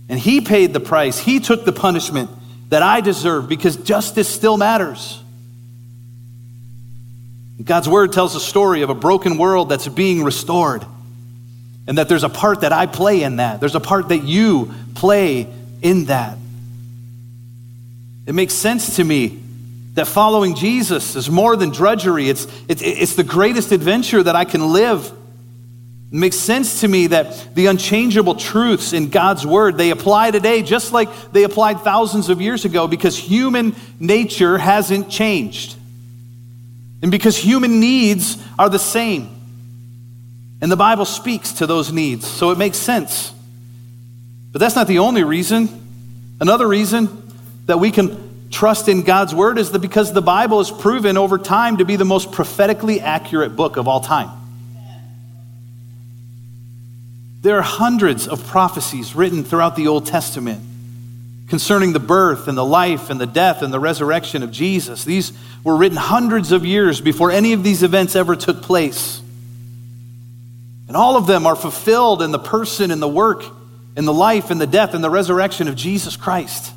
And 0.09 0.19
He 0.19 0.41
paid 0.41 0.73
the 0.73 0.81
price. 0.81 1.17
He 1.17 1.39
took 1.39 1.63
the 1.63 1.71
punishment 1.71 2.29
that 2.67 2.83
I 2.83 2.99
deserve 2.99 3.47
because 3.47 3.77
justice 3.77 4.27
still 4.27 4.57
matters. 4.57 5.23
God's 7.63 7.87
Word 7.87 8.11
tells 8.11 8.35
a 8.35 8.41
story 8.41 8.81
of 8.81 8.89
a 8.89 8.95
broken 8.95 9.37
world 9.37 9.69
that's 9.69 9.87
being 9.87 10.21
restored. 10.21 10.85
And 11.87 11.97
that 11.97 12.09
there's 12.09 12.25
a 12.25 12.29
part 12.29 12.61
that 12.61 12.73
I 12.73 12.87
play 12.87 13.23
in 13.23 13.37
that. 13.37 13.61
There's 13.61 13.75
a 13.75 13.79
part 13.79 14.09
that 14.09 14.23
you 14.23 14.73
play 14.95 15.47
in 15.81 16.05
that. 16.05 16.37
It 18.25 18.35
makes 18.35 18.53
sense 18.53 18.97
to 18.97 19.03
me 19.05 19.41
that 19.97 20.05
following 20.05 20.53
Jesus 20.53 21.15
is 21.15 21.27
more 21.27 21.55
than 21.55 21.71
drudgery, 21.71 22.29
it's, 22.29 22.45
it's, 22.67 22.83
it's 22.83 23.15
the 23.15 23.23
greatest 23.23 23.71
adventure 23.71 24.21
that 24.21 24.35
I 24.35 24.45
can 24.45 24.71
live. 24.71 25.07
It 25.07 26.13
makes 26.13 26.35
sense 26.35 26.81
to 26.81 26.87
me 26.87 27.07
that 27.07 27.55
the 27.55 27.65
unchangeable 27.65 28.35
truths 28.35 28.93
in 28.93 29.09
God's 29.09 29.43
word, 29.43 29.75
they 29.75 29.89
apply 29.89 30.29
today 30.29 30.61
just 30.61 30.93
like 30.93 31.09
they 31.31 31.41
applied 31.41 31.79
thousands 31.79 32.29
of 32.29 32.41
years 32.41 32.63
ago 32.63 32.87
because 32.87 33.17
human 33.17 33.75
nature 33.99 34.59
hasn't 34.59 35.09
changed. 35.09 35.75
And 37.01 37.09
because 37.09 37.35
human 37.35 37.79
needs 37.79 38.37
are 38.59 38.69
the 38.69 38.77
same. 38.77 39.27
And 40.61 40.71
the 40.71 40.77
Bible 40.77 41.05
speaks 41.05 41.53
to 41.53 41.65
those 41.65 41.91
needs, 41.91 42.27
so 42.27 42.51
it 42.51 42.59
makes 42.59 42.77
sense. 42.77 43.33
But 44.51 44.59
that's 44.59 44.75
not 44.75 44.85
the 44.85 44.99
only 44.99 45.23
reason. 45.23 46.37
Another 46.39 46.67
reason 46.67 47.33
that 47.65 47.79
we 47.79 47.89
can 47.89 48.26
trust 48.51 48.87
in 48.87 49.03
God's 49.03 49.33
word 49.33 49.57
is 49.57 49.71
that 49.71 49.79
because 49.79 50.13
the 50.13 50.21
Bible 50.21 50.59
is 50.59 50.71
proven 50.71 51.17
over 51.17 51.37
time 51.37 51.77
to 51.77 51.85
be 51.85 51.95
the 51.95 52.05
most 52.05 52.31
prophetically 52.31 53.01
accurate 53.01 53.55
book 53.55 53.77
of 53.77 53.87
all 53.87 53.99
time. 53.99 54.29
There 57.41 57.57
are 57.57 57.63
hundreds 57.63 58.27
of 58.27 58.45
prophecies 58.47 59.15
written 59.15 59.43
throughout 59.43 59.75
the 59.75 59.87
Old 59.87 60.05
Testament 60.05 60.61
concerning 61.47 61.93
the 61.93 61.99
birth 61.99 62.47
and 62.47 62.57
the 62.57 62.65
life 62.65 63.09
and 63.09 63.21
the 63.21 63.25
death 63.25 63.61
and 63.61 63.73
the 63.73 63.79
resurrection 63.79 64.43
of 64.43 64.51
Jesus. 64.51 65.05
These 65.05 65.31
were 65.63 65.75
written 65.75 65.97
hundreds 65.97 66.51
of 66.51 66.65
years 66.65 66.99
before 66.99 67.31
any 67.31 67.53
of 67.53 67.63
these 67.63 67.83
events 67.83 68.15
ever 68.15 68.35
took 68.35 68.61
place. 68.61 69.21
And 70.87 70.97
all 70.97 71.15
of 71.15 71.27
them 71.27 71.45
are 71.45 71.55
fulfilled 71.55 72.21
in 72.21 72.31
the 72.31 72.39
person 72.39 72.91
and 72.91 73.01
the 73.01 73.07
work 73.07 73.43
and 73.95 74.07
the 74.07 74.13
life 74.13 74.51
and 74.51 74.59
the 74.59 74.67
death 74.67 74.93
and 74.93 75.03
the 75.03 75.09
resurrection 75.09 75.67
of 75.67 75.75
Jesus 75.75 76.17
Christ. 76.17 76.73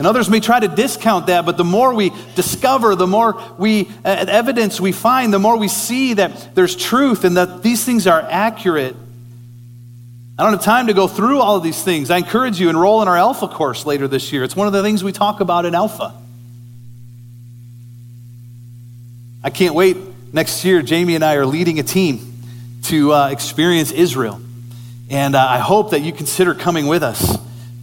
And 0.00 0.06
others 0.06 0.30
may 0.30 0.40
try 0.40 0.58
to 0.58 0.66
discount 0.66 1.26
that, 1.26 1.44
but 1.44 1.58
the 1.58 1.64
more 1.64 1.92
we 1.92 2.10
discover, 2.34 2.94
the 2.94 3.06
more 3.06 3.38
we 3.58 3.86
uh, 4.02 4.24
evidence 4.28 4.80
we 4.80 4.92
find, 4.92 5.30
the 5.30 5.38
more 5.38 5.58
we 5.58 5.68
see 5.68 6.14
that 6.14 6.54
there's 6.54 6.74
truth 6.74 7.24
and 7.24 7.36
that 7.36 7.62
these 7.62 7.84
things 7.84 8.06
are 8.06 8.22
accurate. 8.22 8.96
I 10.38 10.42
don't 10.42 10.52
have 10.52 10.62
time 10.62 10.86
to 10.86 10.94
go 10.94 11.06
through 11.06 11.40
all 11.40 11.56
of 11.56 11.62
these 11.62 11.82
things. 11.82 12.10
I 12.10 12.16
encourage 12.16 12.58
you 12.58 12.70
enroll 12.70 13.02
in 13.02 13.08
our 13.08 13.16
Alpha 13.18 13.46
course 13.46 13.84
later 13.84 14.08
this 14.08 14.32
year. 14.32 14.42
It's 14.42 14.56
one 14.56 14.66
of 14.66 14.72
the 14.72 14.82
things 14.82 15.04
we 15.04 15.12
talk 15.12 15.40
about 15.40 15.66
in 15.66 15.74
Alpha. 15.74 16.14
I 19.44 19.50
can't 19.50 19.74
wait. 19.74 19.98
Next 20.32 20.64
year, 20.64 20.80
Jamie 20.80 21.14
and 21.14 21.22
I 21.22 21.34
are 21.34 21.44
leading 21.44 21.78
a 21.78 21.82
team 21.82 22.40
to 22.84 23.12
uh, 23.12 23.28
experience 23.28 23.92
Israel. 23.92 24.40
And 25.10 25.36
uh, 25.36 25.46
I 25.46 25.58
hope 25.58 25.90
that 25.90 26.00
you 26.00 26.14
consider 26.14 26.54
coming 26.54 26.86
with 26.86 27.02
us 27.02 27.36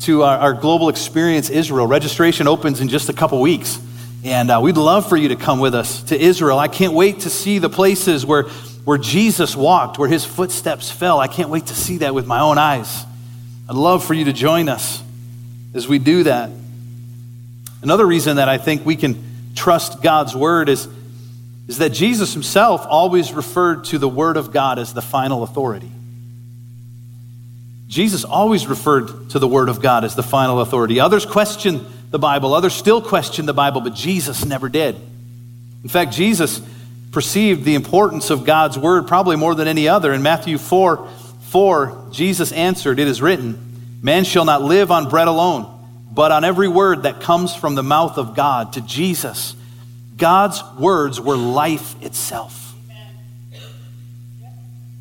to 0.08 0.24
our, 0.24 0.38
our, 0.38 0.54
Global 0.54 0.88
Experience 0.88 1.50
Israel. 1.50 1.86
Registration 1.86 2.48
opens 2.48 2.80
in 2.80 2.88
just 2.88 3.10
a 3.10 3.14
couple 3.14 3.42
weeks. 3.42 3.78
And 4.24 4.50
uh, 4.50 4.62
we'd 4.64 4.78
love 4.78 5.10
for 5.10 5.18
you 5.18 5.28
to 5.28 5.36
come 5.36 5.60
with 5.60 5.76
us 5.76 6.02
to 6.04 6.18
Israel. 6.18 6.58
I 6.58 6.70
can't 6.70 6.94
wait 6.94 7.20
to 7.22 7.30
see 7.30 7.60
the 7.60 7.70
places 7.70 8.26
where, 8.26 8.44
where 8.86 8.98
Jesus 8.98 9.54
walked, 9.54 10.00
where 10.00 10.08
his 10.08 10.24
footsteps 10.24 10.90
fell. 10.90 11.20
I 11.20 11.28
can't 11.28 11.50
wait 11.50 11.66
to 11.66 11.76
see 11.76 11.98
that 11.98 12.16
with 12.16 12.26
my 12.26 12.40
own 12.40 12.58
eyes. 12.58 13.04
I'd 13.68 13.76
love 13.76 14.02
for 14.02 14.14
you 14.14 14.24
to 14.26 14.34
join 14.34 14.70
us 14.70 15.04
as 15.74 15.90
we 15.90 16.00
do 16.00 16.24
that. 16.24 16.52
Another 17.82 18.06
reason 18.06 18.38
that 18.38 18.48
I 18.48 18.58
think 18.58 18.86
we 18.86 18.96
can 18.96 19.22
trust 19.56 20.02
God's 20.02 20.34
word 20.34 20.70
is, 20.70 20.88
is 21.68 21.80
that 21.80 21.90
Jesus 21.90 22.32
himself 22.32 22.86
always 22.88 23.34
referred 23.34 23.84
to 23.86 23.98
the 23.98 24.08
word 24.08 24.38
of 24.38 24.54
God 24.54 24.80
as 24.80 24.94
the 24.94 25.02
final 25.02 25.44
authority. 25.44 25.92
Jesus 27.88 28.24
always 28.24 28.68
referred 28.68 29.30
to 29.32 29.40
the 29.40 29.48
word 29.48 29.70
of 29.70 29.82
God 29.82 30.04
as 30.04 30.16
the 30.16 30.24
final 30.24 30.60
authority. 30.62 31.00
Others 31.00 31.26
question 31.26 31.86
the 32.10 32.20
Bible, 32.20 32.54
others 32.54 32.74
still 32.74 33.02
question 33.02 33.46
the 33.46 33.54
Bible, 33.54 33.82
but 33.82 33.94
Jesus 33.94 34.46
never 34.46 34.70
did. 34.70 34.96
In 35.84 35.90
fact, 35.90 36.14
Jesus 36.14 36.62
perceived 37.12 37.64
the 37.64 37.76
importance 37.76 38.30
of 38.30 38.46
God's 38.46 38.78
word 38.78 39.08
probably 39.08 39.36
more 39.36 39.56
than 39.56 39.68
any 39.68 39.88
other. 39.88 40.14
In 40.14 40.22
Matthew 40.22 40.58
4 40.58 41.10
4, 41.50 42.08
Jesus 42.12 42.52
answered, 42.52 43.00
It 43.00 43.08
is 43.08 43.22
written, 43.22 44.00
Man 44.02 44.26
shall 44.26 44.46
not 44.46 44.62
live 44.62 44.92
on 44.92 45.10
bread 45.10 45.28
alone 45.28 45.74
but 46.18 46.32
on 46.32 46.44
every 46.44 46.68
word 46.68 47.04
that 47.04 47.22
comes 47.22 47.54
from 47.54 47.76
the 47.76 47.84
mouth 47.84 48.18
of 48.18 48.36
God 48.36 48.74
to 48.74 48.82
Jesus. 48.82 49.56
God's 50.18 50.64
words 50.80 51.22
were 51.22 51.38
life 51.38 52.02
itself. 52.02 52.74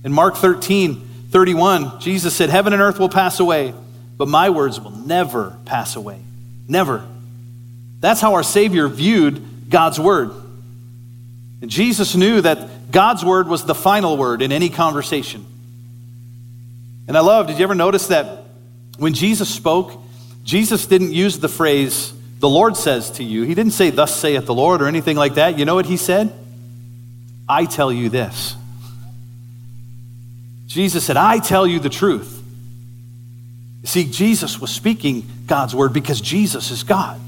In 0.04 0.12
Mark 0.12 0.36
13, 0.36 1.05
31, 1.30 2.00
Jesus 2.00 2.34
said, 2.34 2.50
Heaven 2.50 2.72
and 2.72 2.80
earth 2.80 2.98
will 2.98 3.08
pass 3.08 3.40
away, 3.40 3.74
but 4.16 4.28
my 4.28 4.50
words 4.50 4.80
will 4.80 4.92
never 4.92 5.56
pass 5.64 5.96
away. 5.96 6.20
Never. 6.68 7.06
That's 8.00 8.20
how 8.20 8.34
our 8.34 8.42
Savior 8.42 8.88
viewed 8.88 9.70
God's 9.70 9.98
word. 9.98 10.30
And 11.60 11.70
Jesus 11.70 12.14
knew 12.14 12.40
that 12.40 12.90
God's 12.90 13.24
word 13.24 13.48
was 13.48 13.64
the 13.64 13.74
final 13.74 14.16
word 14.16 14.42
in 14.42 14.52
any 14.52 14.68
conversation. 14.68 15.44
And 17.08 17.16
I 17.16 17.20
love, 17.20 17.46
did 17.46 17.58
you 17.58 17.64
ever 17.64 17.74
notice 17.74 18.08
that 18.08 18.44
when 18.98 19.14
Jesus 19.14 19.52
spoke, 19.52 19.92
Jesus 20.44 20.86
didn't 20.86 21.12
use 21.12 21.38
the 21.38 21.48
phrase, 21.48 22.12
the 22.38 22.48
Lord 22.48 22.76
says 22.76 23.10
to 23.12 23.24
you. 23.24 23.42
He 23.42 23.54
didn't 23.54 23.72
say, 23.72 23.90
Thus 23.90 24.14
saith 24.14 24.46
the 24.46 24.54
Lord, 24.54 24.82
or 24.82 24.86
anything 24.86 25.16
like 25.16 25.34
that. 25.34 25.58
You 25.58 25.64
know 25.64 25.74
what 25.74 25.86
he 25.86 25.96
said? 25.96 26.32
I 27.48 27.64
tell 27.64 27.92
you 27.92 28.08
this. 28.08 28.54
Jesus 30.76 31.06
said, 31.06 31.16
I 31.16 31.38
tell 31.38 31.66
you 31.66 31.80
the 31.80 31.88
truth. 31.88 32.44
see, 33.84 34.04
Jesus 34.04 34.60
was 34.60 34.70
speaking 34.70 35.26
God's 35.46 35.74
word 35.74 35.94
because 35.94 36.20
Jesus 36.20 36.70
is 36.70 36.82
God. 36.82 37.18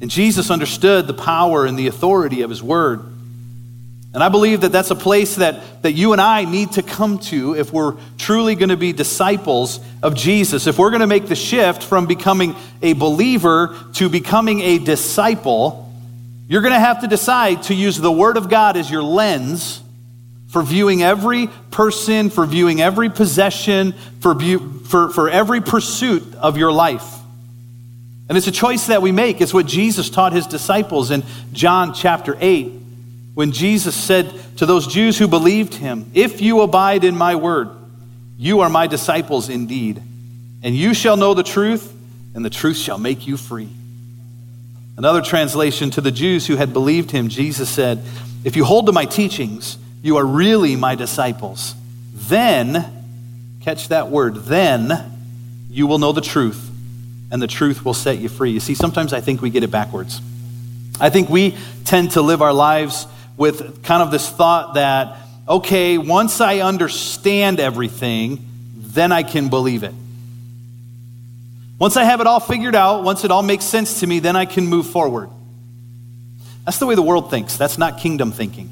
And 0.00 0.12
Jesus 0.12 0.48
understood 0.48 1.08
the 1.08 1.14
power 1.14 1.66
and 1.66 1.76
the 1.76 1.88
authority 1.88 2.42
of 2.42 2.50
his 2.50 2.62
word. 2.62 3.00
And 4.14 4.22
I 4.22 4.28
believe 4.28 4.60
that 4.60 4.70
that's 4.70 4.92
a 4.92 4.94
place 4.94 5.34
that, 5.34 5.82
that 5.82 5.90
you 5.90 6.12
and 6.12 6.20
I 6.20 6.44
need 6.44 6.70
to 6.72 6.84
come 6.84 7.18
to 7.18 7.56
if 7.56 7.72
we're 7.72 7.96
truly 8.16 8.54
going 8.54 8.68
to 8.68 8.76
be 8.76 8.92
disciples 8.92 9.80
of 10.04 10.14
Jesus. 10.14 10.68
If 10.68 10.78
we're 10.78 10.90
going 10.90 11.00
to 11.00 11.08
make 11.08 11.26
the 11.26 11.34
shift 11.34 11.82
from 11.82 12.06
becoming 12.06 12.54
a 12.80 12.92
believer 12.92 13.76
to 13.94 14.08
becoming 14.08 14.60
a 14.60 14.78
disciple, 14.78 15.92
you're 16.46 16.62
going 16.62 16.74
to 16.74 16.78
have 16.78 17.00
to 17.00 17.08
decide 17.08 17.64
to 17.64 17.74
use 17.74 17.96
the 17.96 18.12
Word 18.12 18.36
of 18.36 18.48
God 18.48 18.76
as 18.76 18.88
your 18.88 19.02
lens 19.02 19.82
for 20.48 20.62
viewing 20.62 21.02
every 21.02 21.48
person, 21.70 22.30
for 22.30 22.46
viewing 22.46 22.80
every 22.80 23.10
possession, 23.10 23.94
for, 24.20 24.34
view, 24.34 24.80
for, 24.86 25.10
for 25.10 25.28
every 25.28 25.60
pursuit 25.60 26.34
of 26.36 26.56
your 26.56 26.72
life. 26.72 27.14
And 28.28 28.36
it's 28.36 28.46
a 28.46 28.52
choice 28.52 28.86
that 28.88 29.00
we 29.00 29.12
make. 29.12 29.40
It's 29.40 29.54
what 29.54 29.66
Jesus 29.66 30.10
taught 30.10 30.32
his 30.32 30.46
disciples 30.46 31.10
in 31.10 31.22
John 31.52 31.94
chapter 31.94 32.36
8 32.38 32.72
when 33.34 33.52
Jesus 33.52 33.94
said 33.94 34.34
to 34.56 34.66
those 34.66 34.86
Jews 34.86 35.16
who 35.18 35.28
believed 35.28 35.74
him, 35.74 36.10
If 36.12 36.40
you 36.40 36.60
abide 36.60 37.04
in 37.04 37.16
my 37.16 37.36
word, 37.36 37.70
you 38.36 38.60
are 38.60 38.68
my 38.68 38.86
disciples 38.86 39.48
indeed, 39.48 40.02
and 40.62 40.76
you 40.76 40.92
shall 40.92 41.16
know 41.16 41.34
the 41.34 41.42
truth, 41.42 41.94
and 42.34 42.44
the 42.44 42.50
truth 42.50 42.76
shall 42.76 42.98
make 42.98 43.26
you 43.26 43.36
free. 43.36 43.68
Another 44.96 45.22
translation 45.22 45.90
to 45.90 46.00
the 46.00 46.10
Jews 46.10 46.46
who 46.46 46.56
had 46.56 46.72
believed 46.72 47.12
him, 47.12 47.28
Jesus 47.28 47.68
said, 47.68 48.02
If 48.44 48.56
you 48.56 48.64
hold 48.64 48.86
to 48.86 48.92
my 48.92 49.04
teachings, 49.04 49.78
you 50.02 50.16
are 50.16 50.24
really 50.24 50.76
my 50.76 50.94
disciples. 50.94 51.74
Then, 52.14 52.84
catch 53.62 53.88
that 53.88 54.10
word, 54.10 54.36
then 54.36 55.18
you 55.70 55.86
will 55.86 55.98
know 55.98 56.12
the 56.12 56.20
truth, 56.20 56.70
and 57.30 57.40
the 57.42 57.46
truth 57.46 57.84
will 57.84 57.94
set 57.94 58.18
you 58.18 58.28
free. 58.28 58.50
You 58.50 58.60
see, 58.60 58.74
sometimes 58.74 59.12
I 59.12 59.20
think 59.20 59.42
we 59.42 59.50
get 59.50 59.62
it 59.62 59.70
backwards. 59.70 60.20
I 61.00 61.10
think 61.10 61.28
we 61.28 61.56
tend 61.84 62.12
to 62.12 62.22
live 62.22 62.42
our 62.42 62.52
lives 62.52 63.06
with 63.36 63.84
kind 63.84 64.02
of 64.02 64.10
this 64.10 64.28
thought 64.28 64.74
that, 64.74 65.16
okay, 65.48 65.98
once 65.98 66.40
I 66.40 66.58
understand 66.58 67.60
everything, 67.60 68.44
then 68.76 69.12
I 69.12 69.22
can 69.22 69.48
believe 69.48 69.84
it. 69.84 69.94
Once 71.78 71.96
I 71.96 72.02
have 72.02 72.20
it 72.20 72.26
all 72.26 72.40
figured 72.40 72.74
out, 72.74 73.04
once 73.04 73.24
it 73.24 73.30
all 73.30 73.42
makes 73.42 73.64
sense 73.64 74.00
to 74.00 74.06
me, 74.06 74.18
then 74.18 74.34
I 74.34 74.44
can 74.44 74.66
move 74.66 74.88
forward. 74.88 75.30
That's 76.64 76.78
the 76.78 76.86
way 76.86 76.96
the 76.96 77.02
world 77.02 77.30
thinks. 77.30 77.56
That's 77.56 77.78
not 77.78 77.98
kingdom 77.98 78.32
thinking. 78.32 78.68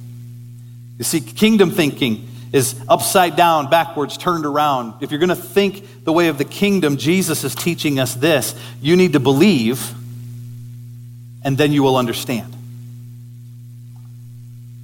You 0.98 1.04
see, 1.04 1.20
kingdom 1.20 1.70
thinking 1.70 2.28
is 2.52 2.80
upside 2.88 3.36
down, 3.36 3.68
backwards, 3.68 4.16
turned 4.16 4.46
around. 4.46 5.02
If 5.02 5.10
you're 5.10 5.20
going 5.20 5.28
to 5.28 5.36
think 5.36 6.04
the 6.04 6.12
way 6.12 6.28
of 6.28 6.38
the 6.38 6.44
kingdom, 6.44 6.96
Jesus 6.96 7.44
is 7.44 7.54
teaching 7.54 7.98
us 7.98 8.14
this. 8.14 8.54
You 8.80 8.96
need 8.96 9.12
to 9.12 9.20
believe, 9.20 9.92
and 11.44 11.58
then 11.58 11.72
you 11.72 11.82
will 11.82 11.96
understand. 11.96 12.54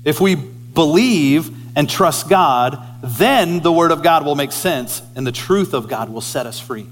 If 0.05 0.21
we 0.21 0.35
believe 0.35 1.51
and 1.77 1.89
trust 1.89 2.29
God, 2.29 2.79
then 3.03 3.61
the 3.61 3.73
Word 3.73 3.91
of 3.91 4.03
God 4.03 4.25
will 4.25 4.35
make 4.35 4.53
sense 4.53 5.03
and 5.17 5.27
the 5.27 5.33
truth 5.33 5.75
of 5.75 5.89
God 5.89 6.11
will 6.11 6.21
set 6.21 6.47
us 6.47 6.59
free. 6.59 6.87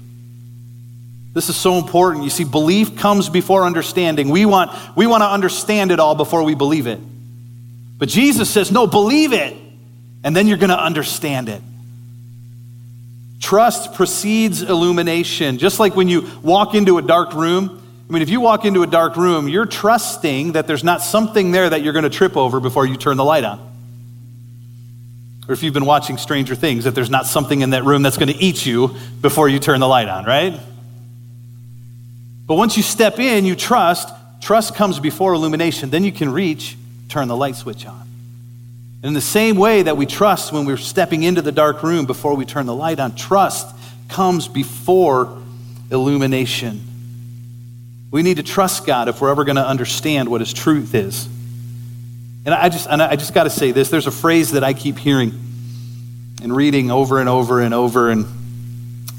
This 1.33 1.47
is 1.47 1.55
so 1.55 1.77
important. 1.77 2.25
You 2.25 2.29
see, 2.29 2.43
belief 2.43 2.97
comes 2.97 3.29
before 3.29 3.63
understanding. 3.63 4.29
We 4.29 4.45
want, 4.45 4.71
we 4.97 5.07
want 5.07 5.21
to 5.21 5.29
understand 5.29 5.91
it 5.91 5.99
all 5.99 6.15
before 6.15 6.43
we 6.43 6.55
believe 6.55 6.87
it. 6.87 6.99
But 8.01 8.09
Jesus 8.09 8.49
says, 8.49 8.71
no, 8.71 8.85
believe 8.87 9.31
it, 9.31 9.55
and 10.25 10.35
then 10.35 10.47
you're 10.47 10.57
going 10.57 10.71
to 10.71 10.83
understand 10.83 11.47
it. 11.47 11.61
Trust 13.39 13.93
precedes 13.93 14.61
illumination. 14.61 15.57
Just 15.57 15.79
like 15.79 15.95
when 15.95 16.09
you 16.09 16.27
walk 16.41 16.75
into 16.75 16.97
a 16.97 17.01
dark 17.01 17.33
room 17.33 17.77
I 18.11 18.13
mean, 18.13 18.23
if 18.23 18.29
you 18.29 18.41
walk 18.41 18.65
into 18.65 18.83
a 18.83 18.87
dark 18.87 19.15
room, 19.15 19.47
you're 19.47 19.65
trusting 19.65 20.51
that 20.51 20.67
there's 20.67 20.83
not 20.83 21.01
something 21.01 21.51
there 21.51 21.69
that 21.69 21.81
you're 21.81 21.93
going 21.93 22.03
to 22.03 22.09
trip 22.09 22.35
over 22.35 22.59
before 22.59 22.85
you 22.85 22.97
turn 22.97 23.15
the 23.15 23.23
light 23.23 23.45
on. 23.45 23.57
Or 25.47 25.53
if 25.53 25.63
you've 25.63 25.73
been 25.73 25.85
watching 25.85 26.17
Stranger 26.17 26.53
Things, 26.53 26.83
that 26.83 26.93
there's 26.93 27.09
not 27.09 27.25
something 27.25 27.61
in 27.61 27.69
that 27.69 27.85
room 27.85 28.01
that's 28.01 28.17
going 28.17 28.27
to 28.27 28.35
eat 28.35 28.65
you 28.65 28.97
before 29.21 29.47
you 29.47 29.59
turn 29.59 29.79
the 29.79 29.87
light 29.87 30.09
on, 30.09 30.25
right? 30.25 30.59
But 32.47 32.55
once 32.55 32.75
you 32.75 32.83
step 32.83 33.17
in, 33.17 33.45
you 33.45 33.55
trust. 33.55 34.09
Trust 34.41 34.75
comes 34.75 34.99
before 34.99 35.31
illumination. 35.31 35.89
Then 35.89 36.03
you 36.03 36.11
can 36.11 36.33
reach, 36.33 36.75
turn 37.11 37.27
the 37.27 37.35
light 37.35 37.55
switch 37.55 37.85
on. 37.85 38.01
And 39.03 39.09
in 39.09 39.13
the 39.13 39.21
same 39.21 39.57
way 39.57 39.81
that 39.83 39.97
we 39.97 40.05
trust 40.05 40.53
when 40.53 40.65
we're 40.65 40.77
stepping 40.77 41.23
into 41.23 41.41
the 41.41 41.51
dark 41.51 41.83
room 41.83 42.05
before 42.05 42.35
we 42.35 42.45
turn 42.45 42.65
the 42.65 42.75
light 42.75 42.99
on, 42.99 43.15
trust 43.15 43.75
comes 44.07 44.47
before 44.47 45.41
illumination. 45.91 46.81
We 48.11 48.23
need 48.23 48.37
to 48.37 48.43
trust 48.43 48.85
God 48.85 49.07
if 49.07 49.21
we're 49.21 49.31
ever 49.31 49.43
going 49.43 49.55
to 49.55 49.65
understand 49.65 50.29
what 50.29 50.41
His 50.41 50.53
truth 50.53 50.93
is. 50.95 51.27
And 52.45 52.53
I 52.53 52.69
just, 52.69 52.87
and 52.89 53.01
I 53.01 53.15
just 53.15 53.33
got 53.33 53.43
to 53.43 53.49
say 53.49 53.71
this 53.71 53.89
there's 53.89 54.07
a 54.07 54.11
phrase 54.11 54.51
that 54.51 54.63
I 54.63 54.73
keep 54.73 54.97
hearing 54.97 55.31
and 56.41 56.55
reading 56.55 56.91
over 56.91 57.19
and 57.19 57.29
over 57.29 57.61
and 57.61 57.73
over, 57.73 58.09
and, 58.09 58.25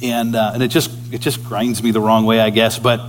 and, 0.03 0.35
uh, 0.35 0.53
and 0.55 0.63
it, 0.63 0.69
just, 0.69 0.91
it 1.13 1.21
just 1.21 1.45
grinds 1.45 1.83
me 1.83 1.93
the 1.93 2.01
wrong 2.01 2.25
way, 2.27 2.41
I 2.41 2.51
guess. 2.51 2.79
But 2.79 3.01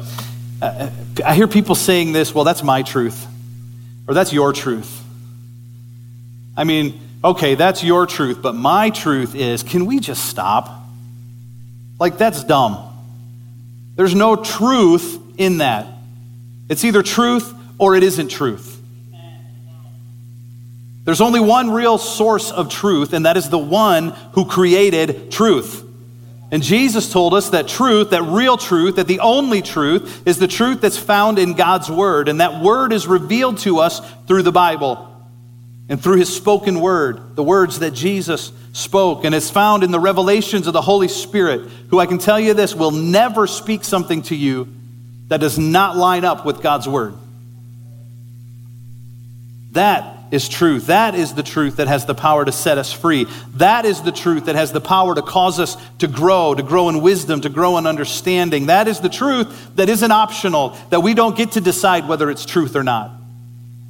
uh, 0.61 0.89
I 1.25 1.35
hear 1.35 1.47
people 1.47 1.75
saying 1.75 2.13
this 2.13 2.33
well, 2.33 2.43
that's 2.43 2.63
my 2.63 2.83
truth, 2.83 3.25
or 4.07 4.13
that's 4.13 4.33
your 4.33 4.53
truth. 4.53 5.01
I 6.55 6.63
mean, 6.63 6.99
okay, 7.23 7.55
that's 7.55 7.83
your 7.83 8.05
truth, 8.05 8.41
but 8.41 8.55
my 8.55 8.89
truth 8.89 9.35
is 9.35 9.63
can 9.63 9.85
we 9.85 9.99
just 9.99 10.25
stop? 10.25 10.69
Like, 11.99 12.17
that's 12.17 12.43
dumb. 12.43 12.89
There's 13.95 14.15
no 14.15 14.35
truth 14.35 15.19
in 15.37 15.59
that. 15.59 15.87
It's 16.69 16.83
either 16.83 17.03
truth 17.03 17.53
or 17.77 17.95
it 17.95 18.03
isn't 18.03 18.29
truth. 18.29 18.81
There's 21.05 21.21
only 21.21 21.39
one 21.39 21.69
real 21.69 21.97
source 21.97 22.51
of 22.51 22.69
truth, 22.69 23.13
and 23.13 23.25
that 23.25 23.35
is 23.35 23.49
the 23.49 23.57
one 23.57 24.09
who 24.33 24.45
created 24.45 25.31
truth. 25.31 25.83
And 26.53 26.61
Jesus 26.61 27.11
told 27.11 27.33
us 27.33 27.49
that 27.49 27.67
truth, 27.67 28.11
that 28.11 28.21
real 28.21 28.57
truth, 28.57 28.97
that 28.97 29.07
the 29.07 29.21
only 29.21 29.63
truth 29.63 30.21
is 30.27 30.37
the 30.37 30.47
truth 30.47 30.81
that's 30.81 30.99
found 30.99 31.39
in 31.39 31.53
God's 31.53 31.89
Word. 31.89 32.29
And 32.29 32.41
that 32.41 32.61
Word 32.61 32.93
is 32.93 33.07
revealed 33.07 33.57
to 33.61 33.79
us 33.79 34.07
through 34.27 34.43
the 34.43 34.51
Bible 34.51 35.09
and 35.89 35.99
through 35.99 36.17
His 36.17 36.31
spoken 36.31 36.79
Word, 36.79 37.35
the 37.35 37.43
words 37.43 37.79
that 37.79 37.95
Jesus 37.95 38.51
spoke. 38.71 39.23
And 39.23 39.33
it's 39.33 39.49
found 39.49 39.83
in 39.83 39.89
the 39.89 39.99
revelations 39.99 40.67
of 40.67 40.73
the 40.73 40.81
Holy 40.81 41.07
Spirit, 41.07 41.67
who 41.89 41.97
I 41.97 42.05
can 42.05 42.19
tell 42.19 42.39
you 42.39 42.53
this 42.53 42.75
will 42.75 42.91
never 42.91 43.47
speak 43.47 43.83
something 43.83 44.21
to 44.21 44.35
you 44.35 44.67
that 45.29 45.39
does 45.39 45.57
not 45.57 45.97
line 45.97 46.23
up 46.23 46.45
with 46.45 46.61
God's 46.61 46.87
word. 46.87 47.15
That 49.71 50.12
is 50.33 50.49
truth. 50.49 50.87
That 50.87 51.13
is 51.13 51.35
the 51.35 51.43
truth 51.43 51.75
that 51.75 51.87
has 51.87 52.07
the 52.07 52.15
power 52.15 52.43
to 52.43 52.51
set 52.51 52.79
us 52.79 52.91
free. 52.91 53.27
That 53.57 53.85
is 53.85 54.01
the 54.01 54.11
truth 54.11 54.45
that 54.45 54.55
has 54.55 54.71
the 54.71 54.81
power 54.81 55.13
to 55.13 55.21
cause 55.21 55.59
us 55.59 55.77
to 55.99 56.07
grow, 56.07 56.55
to 56.55 56.63
grow 56.63 56.89
in 56.89 57.01
wisdom, 57.01 57.41
to 57.41 57.49
grow 57.49 57.77
in 57.77 57.85
understanding. 57.85 58.65
That 58.65 58.87
is 58.87 58.99
the 58.99 59.09
truth 59.09 59.75
that 59.75 59.89
isn't 59.89 60.11
optional, 60.11 60.75
that 60.89 61.01
we 61.01 61.13
don't 61.13 61.37
get 61.37 61.51
to 61.51 61.61
decide 61.61 62.07
whether 62.07 62.31
it's 62.31 62.45
truth 62.45 62.75
or 62.75 62.83
not. 62.83 63.11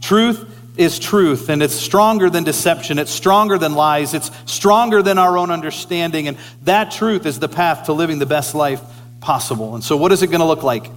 Truth 0.02 0.46
is 0.76 1.00
truth, 1.00 1.48
and 1.48 1.64
it's 1.64 1.76
stronger 1.76 2.30
than 2.30 2.44
deception. 2.44 3.00
It's 3.00 3.12
stronger 3.12 3.58
than 3.58 3.74
lies. 3.74 4.14
It's 4.14 4.30
stronger 4.46 5.02
than 5.02 5.18
our 5.18 5.38
own 5.38 5.50
understanding. 5.50 6.28
And 6.28 6.38
that 6.64 6.92
truth 6.92 7.26
is 7.26 7.40
the 7.40 7.48
path 7.48 7.86
to 7.86 7.94
living 7.94 8.20
the 8.20 8.26
best 8.26 8.54
life 8.54 8.82
possible. 9.22 9.76
And 9.76 9.84
so, 9.84 9.96
what 9.96 10.12
is 10.12 10.24
it 10.24 10.28
going 10.28 10.42
to 10.42 10.46
look 10.46 10.64
like? 10.64 10.88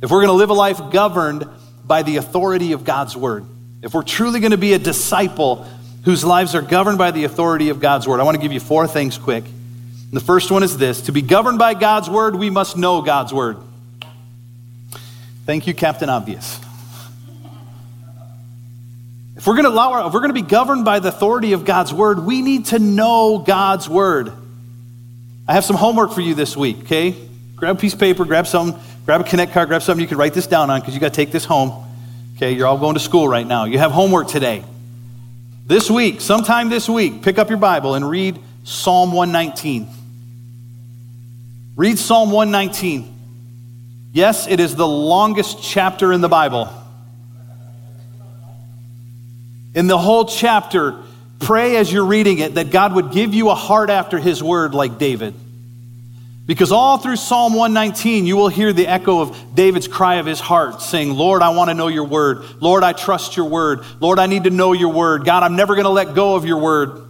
If 0.00 0.10
we're 0.10 0.24
going 0.24 0.28
to 0.28 0.32
live 0.32 0.48
a 0.48 0.54
life 0.54 0.80
governed 0.90 1.46
by 1.84 2.02
the 2.02 2.16
authority 2.16 2.72
of 2.72 2.84
God's 2.84 3.14
word, 3.14 3.44
if 3.82 3.94
we're 3.94 4.02
truly 4.02 4.40
going 4.40 4.50
to 4.50 4.58
be 4.58 4.74
a 4.74 4.78
disciple 4.78 5.66
whose 6.04 6.24
lives 6.24 6.54
are 6.54 6.62
governed 6.62 6.98
by 6.98 7.10
the 7.10 7.24
authority 7.24 7.68
of 7.70 7.80
God's 7.80 8.06
word, 8.06 8.20
I 8.20 8.22
want 8.22 8.36
to 8.36 8.42
give 8.42 8.52
you 8.52 8.60
four 8.60 8.86
things 8.86 9.18
quick. 9.18 9.44
And 9.44 10.12
the 10.12 10.24
first 10.24 10.50
one 10.50 10.62
is 10.62 10.76
this 10.76 11.02
to 11.02 11.12
be 11.12 11.22
governed 11.22 11.58
by 11.58 11.74
God's 11.74 12.10
word, 12.10 12.34
we 12.34 12.50
must 12.50 12.76
know 12.76 13.02
God's 13.02 13.32
word. 13.32 13.58
Thank 15.46 15.66
you, 15.66 15.74
Captain 15.74 16.08
Obvious. 16.08 16.60
If 19.36 19.46
we're 19.46 19.54
going 19.54 19.64
to 19.64 19.70
allow 19.70 19.92
our, 19.92 20.06
if 20.06 20.12
we're 20.12 20.20
going 20.20 20.34
to 20.34 20.42
be 20.42 20.46
governed 20.46 20.84
by 20.84 20.98
the 20.98 21.08
authority 21.08 21.54
of 21.54 21.64
God's 21.64 21.94
word, 21.94 22.20
we 22.20 22.42
need 22.42 22.66
to 22.66 22.78
know 22.78 23.38
God's 23.38 23.88
word. 23.88 24.32
I 25.48 25.54
have 25.54 25.64
some 25.64 25.76
homework 25.76 26.12
for 26.12 26.20
you 26.20 26.34
this 26.34 26.56
week, 26.56 26.80
okay? 26.80 27.16
Grab 27.56 27.76
a 27.76 27.78
piece 27.78 27.94
of 27.94 28.00
paper, 28.00 28.26
grab 28.26 28.46
something, 28.46 28.78
grab 29.06 29.22
a 29.22 29.24
connect 29.24 29.52
card, 29.52 29.68
grab 29.68 29.82
something 29.82 30.02
you 30.02 30.08
can 30.08 30.18
write 30.18 30.34
this 30.34 30.46
down 30.46 30.70
on 30.70 30.80
because 30.80 30.92
you 30.92 31.00
got 31.00 31.08
to 31.08 31.16
take 31.16 31.32
this 31.32 31.46
home. 31.46 31.89
Okay, 32.40 32.52
you're 32.52 32.66
all 32.66 32.78
going 32.78 32.94
to 32.94 33.00
school 33.00 33.28
right 33.28 33.46
now. 33.46 33.66
You 33.66 33.76
have 33.76 33.90
homework 33.90 34.26
today. 34.26 34.64
This 35.66 35.90
week, 35.90 36.22
sometime 36.22 36.70
this 36.70 36.88
week, 36.88 37.20
pick 37.20 37.36
up 37.36 37.50
your 37.50 37.58
Bible 37.58 37.94
and 37.94 38.08
read 38.08 38.38
Psalm 38.64 39.12
119. 39.12 39.86
Read 41.76 41.98
Psalm 41.98 42.30
119. 42.30 43.14
Yes, 44.14 44.46
it 44.46 44.58
is 44.58 44.74
the 44.74 44.88
longest 44.88 45.62
chapter 45.62 46.14
in 46.14 46.22
the 46.22 46.30
Bible. 46.30 46.70
In 49.74 49.86
the 49.86 49.98
whole 49.98 50.24
chapter, 50.24 50.96
pray 51.40 51.76
as 51.76 51.92
you're 51.92 52.06
reading 52.06 52.38
it 52.38 52.54
that 52.54 52.70
God 52.70 52.94
would 52.94 53.12
give 53.12 53.34
you 53.34 53.50
a 53.50 53.54
heart 53.54 53.90
after 53.90 54.18
his 54.18 54.42
word 54.42 54.72
like 54.72 54.96
David. 54.96 55.34
Because 56.50 56.72
all 56.72 56.98
through 56.98 57.14
Psalm 57.14 57.54
119, 57.54 58.26
you 58.26 58.36
will 58.36 58.48
hear 58.48 58.72
the 58.72 58.88
echo 58.88 59.20
of 59.20 59.54
David's 59.54 59.86
cry 59.86 60.16
of 60.16 60.26
his 60.26 60.40
heart 60.40 60.82
saying, 60.82 61.10
Lord, 61.10 61.42
I 61.42 61.50
want 61.50 61.70
to 61.70 61.74
know 61.74 61.86
your 61.86 62.02
word. 62.02 62.42
Lord, 62.60 62.82
I 62.82 62.92
trust 62.92 63.36
your 63.36 63.46
word. 63.46 63.84
Lord, 64.00 64.18
I 64.18 64.26
need 64.26 64.42
to 64.42 64.50
know 64.50 64.72
your 64.72 64.88
word. 64.92 65.24
God, 65.24 65.44
I'm 65.44 65.54
never 65.54 65.76
going 65.76 65.84
to 65.84 65.90
let 65.90 66.12
go 66.12 66.34
of 66.34 66.44
your 66.44 66.58
word. 66.58 67.06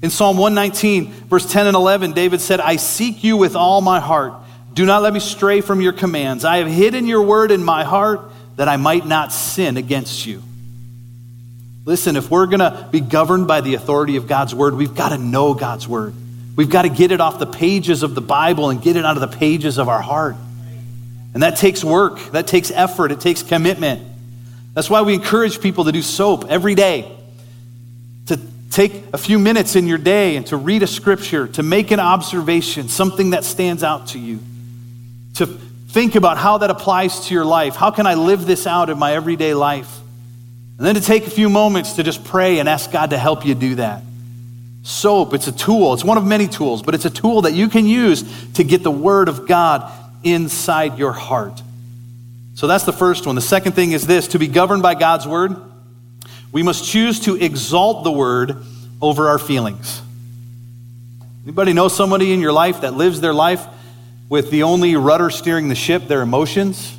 In 0.00 0.10
Psalm 0.10 0.38
119, 0.38 1.10
verse 1.24 1.50
10 1.50 1.66
and 1.66 1.74
11, 1.74 2.12
David 2.12 2.40
said, 2.40 2.60
I 2.60 2.76
seek 2.76 3.24
you 3.24 3.36
with 3.36 3.56
all 3.56 3.80
my 3.80 3.98
heart. 3.98 4.34
Do 4.74 4.86
not 4.86 5.02
let 5.02 5.12
me 5.12 5.18
stray 5.18 5.60
from 5.60 5.80
your 5.80 5.92
commands. 5.92 6.44
I 6.44 6.58
have 6.58 6.68
hidden 6.68 7.08
your 7.08 7.22
word 7.22 7.50
in 7.50 7.64
my 7.64 7.82
heart 7.82 8.20
that 8.54 8.68
I 8.68 8.76
might 8.76 9.06
not 9.06 9.32
sin 9.32 9.76
against 9.76 10.24
you. 10.24 10.40
Listen, 11.84 12.14
if 12.14 12.30
we're 12.30 12.46
going 12.46 12.60
to 12.60 12.88
be 12.92 13.00
governed 13.00 13.48
by 13.48 13.60
the 13.60 13.74
authority 13.74 14.14
of 14.14 14.28
God's 14.28 14.54
word, 14.54 14.76
we've 14.76 14.94
got 14.94 15.08
to 15.08 15.18
know 15.18 15.52
God's 15.52 15.88
word. 15.88 16.14
We've 16.58 16.68
got 16.68 16.82
to 16.82 16.88
get 16.88 17.12
it 17.12 17.20
off 17.20 17.38
the 17.38 17.46
pages 17.46 18.02
of 18.02 18.16
the 18.16 18.20
Bible 18.20 18.70
and 18.70 18.82
get 18.82 18.96
it 18.96 19.04
out 19.04 19.16
of 19.16 19.20
the 19.20 19.36
pages 19.36 19.78
of 19.78 19.88
our 19.88 20.02
heart. 20.02 20.34
And 21.32 21.44
that 21.44 21.56
takes 21.56 21.84
work, 21.84 22.18
that 22.32 22.48
takes 22.48 22.72
effort, 22.72 23.12
it 23.12 23.20
takes 23.20 23.44
commitment. 23.44 24.02
That's 24.74 24.90
why 24.90 25.02
we 25.02 25.14
encourage 25.14 25.60
people 25.60 25.84
to 25.84 25.92
do 25.92 26.02
soap 26.02 26.46
every 26.48 26.74
day. 26.74 27.16
To 28.26 28.40
take 28.72 29.04
a 29.12 29.18
few 29.18 29.38
minutes 29.38 29.76
in 29.76 29.86
your 29.86 29.98
day 29.98 30.34
and 30.34 30.44
to 30.48 30.56
read 30.56 30.82
a 30.82 30.88
scripture, 30.88 31.46
to 31.46 31.62
make 31.62 31.92
an 31.92 32.00
observation, 32.00 32.88
something 32.88 33.30
that 33.30 33.44
stands 33.44 33.84
out 33.84 34.08
to 34.08 34.18
you. 34.18 34.40
To 35.34 35.46
think 35.46 36.16
about 36.16 36.38
how 36.38 36.58
that 36.58 36.70
applies 36.70 37.28
to 37.28 37.34
your 37.34 37.44
life. 37.44 37.76
How 37.76 37.92
can 37.92 38.04
I 38.04 38.14
live 38.14 38.46
this 38.46 38.66
out 38.66 38.90
in 38.90 38.98
my 38.98 39.12
everyday 39.12 39.54
life? 39.54 40.00
And 40.76 40.84
then 40.84 40.96
to 40.96 41.00
take 41.00 41.24
a 41.24 41.30
few 41.30 41.50
moments 41.50 41.92
to 41.92 42.02
just 42.02 42.24
pray 42.24 42.58
and 42.58 42.68
ask 42.68 42.90
God 42.90 43.10
to 43.10 43.16
help 43.16 43.46
you 43.46 43.54
do 43.54 43.76
that. 43.76 44.02
Soap, 44.88 45.34
it's 45.34 45.46
a 45.46 45.52
tool. 45.52 45.92
It's 45.92 46.02
one 46.02 46.16
of 46.16 46.24
many 46.24 46.48
tools, 46.48 46.80
but 46.80 46.94
it's 46.94 47.04
a 47.04 47.10
tool 47.10 47.42
that 47.42 47.52
you 47.52 47.68
can 47.68 47.84
use 47.84 48.24
to 48.54 48.64
get 48.64 48.82
the 48.82 48.90
Word 48.90 49.28
of 49.28 49.46
God 49.46 49.92
inside 50.24 50.98
your 50.98 51.12
heart. 51.12 51.60
So 52.54 52.66
that's 52.66 52.84
the 52.84 52.92
first 52.92 53.26
one. 53.26 53.34
The 53.34 53.42
second 53.42 53.72
thing 53.72 53.92
is 53.92 54.06
this 54.06 54.28
to 54.28 54.38
be 54.38 54.48
governed 54.48 54.82
by 54.82 54.94
God's 54.94 55.26
Word, 55.26 55.56
we 56.52 56.62
must 56.62 56.90
choose 56.90 57.20
to 57.20 57.34
exalt 57.34 58.02
the 58.02 58.10
Word 58.10 58.64
over 59.02 59.28
our 59.28 59.38
feelings. 59.38 60.00
Anybody 61.44 61.74
know 61.74 61.88
somebody 61.88 62.32
in 62.32 62.40
your 62.40 62.52
life 62.52 62.80
that 62.80 62.94
lives 62.94 63.20
their 63.20 63.34
life 63.34 63.66
with 64.30 64.50
the 64.50 64.62
only 64.62 64.96
rudder 64.96 65.28
steering 65.28 65.68
the 65.68 65.74
ship, 65.74 66.08
their 66.08 66.22
emotions? 66.22 66.96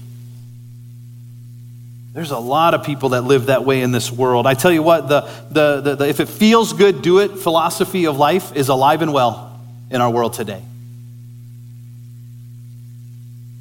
There's 2.20 2.32
a 2.32 2.38
lot 2.38 2.74
of 2.74 2.84
people 2.84 3.10
that 3.10 3.22
live 3.22 3.46
that 3.46 3.64
way 3.64 3.82
in 3.82 3.94
this 3.94 4.12
world. 4.12 4.46
I 4.46 4.54
tell 4.54 4.74
you 4.74 4.84
what, 4.84 5.08
the, 5.08 5.22
the, 5.52 5.80
the, 5.80 5.96
the, 5.96 6.10
if 6.10 6.20
it 6.20 6.28
feels 6.28 6.74
good, 6.74 7.02
do 7.02 7.20
it 7.20 7.30
philosophy 7.38 8.08
of 8.08 8.18
life 8.18 8.54
is 8.58 8.68
alive 8.68 9.02
and 9.02 9.14
well 9.14 9.58
in 9.90 10.02
our 10.02 10.12
world 10.12 10.34
today. 10.34 10.62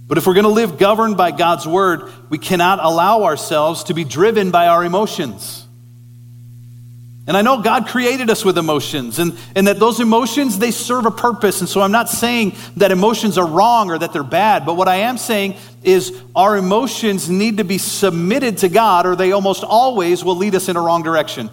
But 0.09 0.19
if 0.19 0.27
we're 0.27 0.35
going 0.35 0.43
to 0.43 0.51
live 0.51 0.77
governed 0.77 1.17
by 1.17 1.31
God's 1.31 1.69
word, 1.69 2.13
we 2.31 2.39
cannot 2.39 2.81
allow 2.83 3.23
ourselves 3.23 3.85
to 3.85 3.95
be 3.95 4.03
driven 4.03 4.51
by 4.51 4.67
our 4.67 4.85
emotions. 4.85 5.65
And 7.29 7.37
I 7.37 7.43
know 7.43 7.61
God 7.61 7.87
created 7.87 8.31
us 8.31 8.43
with 8.43 8.57
emotions 8.57 9.19
and, 9.19 9.37
and 9.55 9.67
that 9.67 9.79
those 9.79 10.01
emotions, 10.01 10.59
they 10.59 10.71
serve 10.71 11.05
a 11.05 11.11
purpose. 11.11 11.61
And 11.61 11.69
so 11.69 11.83
I'm 11.83 11.93
not 11.93 12.09
saying 12.09 12.55
that 12.79 12.91
emotions 12.91 13.37
are 13.37 13.47
wrong 13.47 13.91
or 13.91 13.99
that 13.99 14.15
they're 14.15 14.23
bad, 14.23 14.65
but 14.65 14.79
what 14.79 14.89
I 14.89 14.97
am 14.97 15.19
saying 15.19 15.57
is 15.83 16.19
our 16.35 16.57
emotions 16.57 17.29
need 17.29 17.59
to 17.59 17.65
be 17.65 17.77
submitted 17.77 18.57
to 18.59 18.71
God 18.71 19.05
or 19.05 19.15
they 19.15 19.33
almost 19.33 19.63
always 19.63 20.25
will 20.25 20.37
lead 20.37 20.55
us 20.55 20.71
in 20.71 20.77
a 20.77 20.81
wrong 20.81 21.03
direction. 21.03 21.51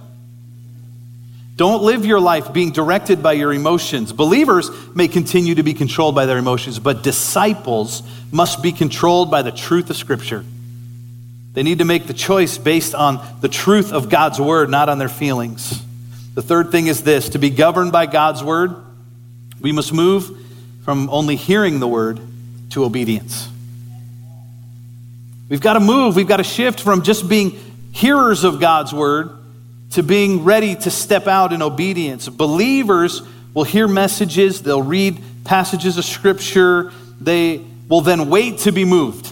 Don't 1.58 1.84
live 1.84 2.06
your 2.06 2.22
life 2.22 2.54
being 2.54 2.72
directed 2.72 3.22
by 3.22 3.34
your 3.34 3.52
emotions. 3.52 4.14
Believers 4.14 4.72
may 4.96 5.10
continue 5.10 5.56
to 5.56 5.64
be 5.64 5.74
controlled 5.74 6.16
by 6.16 6.26
their 6.26 6.38
emotions, 6.38 6.80
but 6.80 7.04
disciples 7.04 8.02
must 8.32 8.64
be 8.64 8.72
controlled 8.72 9.30
by 9.30 9.42
the 9.42 9.52
truth 9.52 9.90
of 9.90 9.98
Scripture. 9.98 10.46
They 11.56 11.64
need 11.64 11.80
to 11.80 11.86
make 11.86 12.06
the 12.06 12.14
choice 12.14 12.58
based 12.58 12.94
on 12.94 13.26
the 13.40 13.48
truth 13.48 13.94
of 13.94 14.10
God's 14.10 14.40
word, 14.40 14.70
not 14.70 14.90
on 14.90 15.00
their 15.00 15.10
feelings. 15.10 15.82
The 16.36 16.42
third 16.42 16.70
thing 16.70 16.88
is 16.88 17.02
this 17.02 17.30
to 17.30 17.40
be 17.40 17.50
governed 17.50 17.94
by 17.94 18.06
God's 18.06 18.44
word, 18.44 18.76
we 19.62 19.72
must 19.72 19.94
move 19.94 20.38
from 20.84 21.10
only 21.10 21.38
hearing 21.38 21.80
the 21.80 21.88
word 21.88 22.20
to 22.72 22.84
obedience. 22.84 23.48
We've 25.48 25.62
got 25.62 25.74
to 25.74 25.80
move, 25.80 26.18
we've 26.18 26.28
got 26.28 26.38
to 26.38 26.44
shift 26.44 26.82
from 26.82 27.04
just 27.04 27.30
being 27.30 27.52
hearers 27.94 28.44
of 28.44 28.60
God's 28.60 28.94
word 28.94 29.32
to 29.92 30.04
being 30.04 30.44
ready 30.44 30.76
to 30.76 30.92
step 30.92 31.26
out 31.26 31.54
in 31.54 31.62
obedience. 31.62 32.28
Believers 32.28 33.22
will 33.54 33.64
hear 33.64 33.88
messages, 33.88 34.62
they'll 34.62 34.82
read 34.82 35.22
passages 35.46 35.98
of 35.98 36.04
scripture, 36.04 36.92
they 37.22 37.64
will 37.88 38.02
then 38.02 38.30
wait 38.30 38.58
to 38.60 38.74
be 38.74 38.84
moved. 38.84 39.32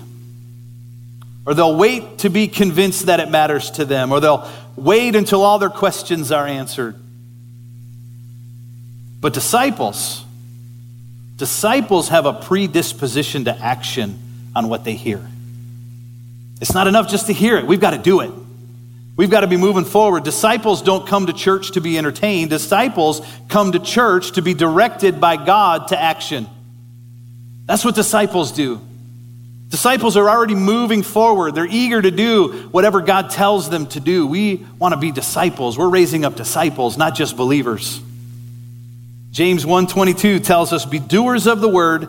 Or 1.45 1.53
they'll 1.53 1.75
wait 1.75 2.19
to 2.19 2.29
be 2.29 2.47
convinced 2.47 3.07
that 3.07 3.19
it 3.19 3.29
matters 3.29 3.71
to 3.71 3.85
them, 3.85 4.11
or 4.11 4.19
they'll 4.19 4.49
wait 4.75 5.15
until 5.15 5.41
all 5.41 5.59
their 5.59 5.69
questions 5.69 6.31
are 6.31 6.47
answered. 6.47 6.95
But 9.19 9.33
disciples, 9.33 10.23
disciples 11.37 12.09
have 12.09 12.25
a 12.25 12.33
predisposition 12.33 13.45
to 13.45 13.57
action 13.57 14.19
on 14.55 14.69
what 14.69 14.83
they 14.83 14.93
hear. 14.93 15.25
It's 16.61 16.73
not 16.73 16.87
enough 16.87 17.09
just 17.09 17.27
to 17.27 17.33
hear 17.33 17.57
it, 17.57 17.65
we've 17.65 17.81
got 17.81 17.91
to 17.91 17.97
do 17.97 18.21
it. 18.21 18.31
We've 19.15 19.29
got 19.29 19.41
to 19.41 19.47
be 19.47 19.57
moving 19.57 19.85
forward. 19.85 20.23
Disciples 20.23 20.81
don't 20.81 21.07
come 21.07 21.27
to 21.27 21.33
church 21.33 21.73
to 21.73 21.81
be 21.81 21.99
entertained. 21.99 22.49
Disciples 22.49 23.21
come 23.47 23.73
to 23.73 23.79
church 23.79 24.31
to 24.33 24.41
be 24.41 24.55
directed 24.55 25.21
by 25.21 25.37
God 25.37 25.89
to 25.89 26.01
action. 26.01 26.47
That's 27.65 27.85
what 27.85 27.93
disciples 27.93 28.51
do. 28.51 28.81
Disciples 29.73 30.15
are 30.17 30.29
already 30.29 30.53
moving 30.53 31.01
forward. 31.01 31.55
They're 31.55 31.65
eager 31.65 31.99
to 31.99 32.11
do 32.11 32.69
whatever 32.69 33.01
God 33.01 33.31
tells 33.31 33.71
them 33.71 33.87
to 33.87 33.99
do. 33.99 34.27
We 34.27 34.63
want 34.77 34.93
to 34.93 34.99
be 34.99 35.09
disciples. 35.09 35.79
We're 35.79 35.89
raising 35.89 36.23
up 36.25 36.35
disciples, 36.35 36.95
not 36.95 37.15
just 37.15 37.35
believers. 37.35 37.99
James 39.31 39.65
1:22 39.65 40.39
tells 40.41 40.73
us 40.73 40.85
be 40.85 40.99
doers 40.99 41.47
of 41.47 41.59
the 41.59 41.67
word 41.67 42.07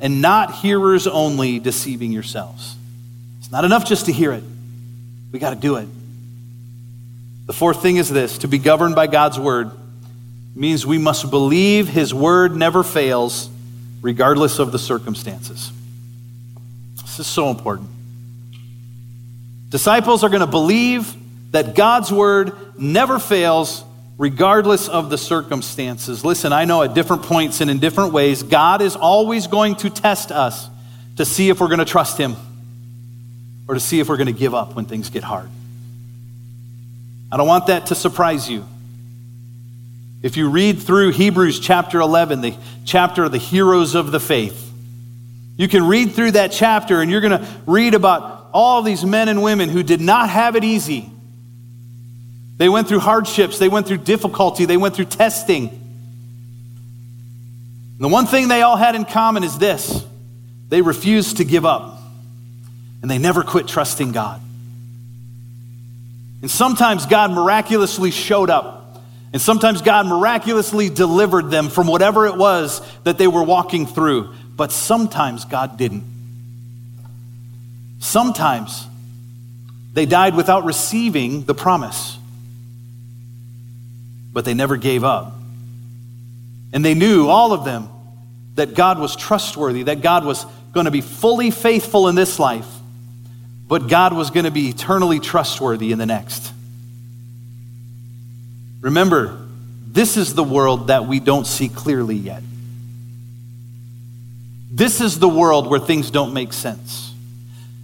and 0.00 0.22
not 0.22 0.54
hearers 0.54 1.06
only, 1.06 1.58
deceiving 1.58 2.12
yourselves. 2.12 2.76
It's 3.40 3.52
not 3.52 3.66
enough 3.66 3.84
just 3.84 4.06
to 4.06 4.12
hear 4.12 4.32
it. 4.32 4.44
We 5.32 5.38
got 5.38 5.50
to 5.50 5.56
do 5.56 5.76
it. 5.76 5.88
The 7.44 7.52
fourth 7.52 7.82
thing 7.82 7.98
is 7.98 8.08
this, 8.08 8.38
to 8.38 8.48
be 8.48 8.56
governed 8.56 8.94
by 8.94 9.06
God's 9.06 9.38
word 9.38 9.70
means 10.56 10.86
we 10.86 10.96
must 10.96 11.28
believe 11.28 11.88
his 11.88 12.14
word 12.14 12.56
never 12.56 12.82
fails 12.82 13.50
regardless 14.00 14.58
of 14.58 14.72
the 14.72 14.78
circumstances. 14.78 15.72
This 17.12 17.26
is 17.26 17.32
so 17.34 17.50
important. 17.50 17.90
Disciples 19.68 20.24
are 20.24 20.30
going 20.30 20.40
to 20.40 20.46
believe 20.46 21.14
that 21.52 21.74
God's 21.74 22.10
word 22.10 22.54
never 22.80 23.18
fails 23.18 23.84
regardless 24.16 24.88
of 24.88 25.10
the 25.10 25.18
circumstances. 25.18 26.24
Listen, 26.24 26.54
I 26.54 26.64
know 26.64 26.82
at 26.82 26.94
different 26.94 27.24
points 27.24 27.60
and 27.60 27.70
in 27.70 27.80
different 27.80 28.14
ways, 28.14 28.42
God 28.42 28.80
is 28.80 28.96
always 28.96 29.46
going 29.46 29.76
to 29.76 29.90
test 29.90 30.32
us 30.32 30.70
to 31.18 31.26
see 31.26 31.50
if 31.50 31.60
we're 31.60 31.68
going 31.68 31.80
to 31.80 31.84
trust 31.84 32.16
Him 32.16 32.34
or 33.68 33.74
to 33.74 33.80
see 33.80 34.00
if 34.00 34.08
we're 34.08 34.16
going 34.16 34.28
to 34.28 34.32
give 34.32 34.54
up 34.54 34.74
when 34.74 34.86
things 34.86 35.10
get 35.10 35.22
hard. 35.22 35.50
I 37.30 37.36
don't 37.36 37.46
want 37.46 37.66
that 37.66 37.88
to 37.88 37.94
surprise 37.94 38.48
you. 38.48 38.64
If 40.22 40.38
you 40.38 40.48
read 40.48 40.80
through 40.80 41.10
Hebrews 41.10 41.60
chapter 41.60 42.00
11, 42.00 42.40
the 42.40 42.54
chapter 42.86 43.24
of 43.24 43.32
the 43.32 43.38
heroes 43.38 43.94
of 43.94 44.12
the 44.12 44.20
faith, 44.20 44.71
you 45.56 45.68
can 45.68 45.86
read 45.86 46.12
through 46.12 46.32
that 46.32 46.52
chapter 46.52 47.00
and 47.00 47.10
you're 47.10 47.20
going 47.20 47.38
to 47.38 47.46
read 47.66 47.94
about 47.94 48.48
all 48.52 48.82
these 48.82 49.04
men 49.04 49.28
and 49.28 49.42
women 49.42 49.68
who 49.68 49.82
did 49.82 50.00
not 50.00 50.28
have 50.28 50.56
it 50.56 50.64
easy. 50.64 51.10
They 52.56 52.68
went 52.68 52.88
through 52.88 53.00
hardships, 53.00 53.58
they 53.58 53.68
went 53.68 53.86
through 53.86 53.98
difficulty, 53.98 54.64
they 54.66 54.76
went 54.76 54.94
through 54.94 55.06
testing. 55.06 55.68
And 55.68 55.80
the 57.98 58.08
one 58.08 58.26
thing 58.26 58.48
they 58.48 58.62
all 58.62 58.76
had 58.76 58.94
in 58.94 59.04
common 59.04 59.44
is 59.44 59.58
this 59.58 60.04
they 60.68 60.80
refused 60.80 61.38
to 61.38 61.44
give 61.44 61.66
up, 61.66 61.98
and 63.02 63.10
they 63.10 63.18
never 63.18 63.42
quit 63.42 63.68
trusting 63.68 64.12
God. 64.12 64.40
And 66.40 66.50
sometimes 66.50 67.06
God 67.06 67.30
miraculously 67.30 68.10
showed 68.10 68.50
up. 68.50 68.80
And 69.32 69.40
sometimes 69.40 69.80
God 69.80 70.06
miraculously 70.06 70.90
delivered 70.90 71.50
them 71.50 71.70
from 71.70 71.86
whatever 71.86 72.26
it 72.26 72.36
was 72.36 72.82
that 73.04 73.16
they 73.16 73.26
were 73.26 73.42
walking 73.42 73.86
through. 73.86 74.34
But 74.62 74.70
sometimes 74.70 75.44
God 75.44 75.76
didn't. 75.76 76.04
Sometimes 77.98 78.86
they 79.92 80.06
died 80.06 80.36
without 80.36 80.64
receiving 80.64 81.42
the 81.42 81.52
promise. 81.52 82.16
But 84.32 84.44
they 84.44 84.54
never 84.54 84.76
gave 84.76 85.02
up. 85.02 85.32
And 86.72 86.84
they 86.84 86.94
knew, 86.94 87.26
all 87.26 87.52
of 87.52 87.64
them, 87.64 87.88
that 88.54 88.74
God 88.74 89.00
was 89.00 89.16
trustworthy, 89.16 89.82
that 89.82 90.00
God 90.00 90.24
was 90.24 90.46
going 90.72 90.84
to 90.84 90.92
be 90.92 91.00
fully 91.00 91.50
faithful 91.50 92.06
in 92.06 92.14
this 92.14 92.38
life, 92.38 92.68
but 93.66 93.88
God 93.88 94.12
was 94.12 94.30
going 94.30 94.44
to 94.44 94.52
be 94.52 94.68
eternally 94.68 95.18
trustworthy 95.18 95.90
in 95.90 95.98
the 95.98 96.06
next. 96.06 96.52
Remember, 98.80 99.44
this 99.88 100.16
is 100.16 100.36
the 100.36 100.44
world 100.44 100.86
that 100.86 101.08
we 101.08 101.18
don't 101.18 101.48
see 101.48 101.68
clearly 101.68 102.14
yet. 102.14 102.44
This 104.74 105.02
is 105.02 105.18
the 105.18 105.28
world 105.28 105.68
where 105.68 105.78
things 105.78 106.10
don't 106.10 106.32
make 106.32 106.54
sense. 106.54 107.12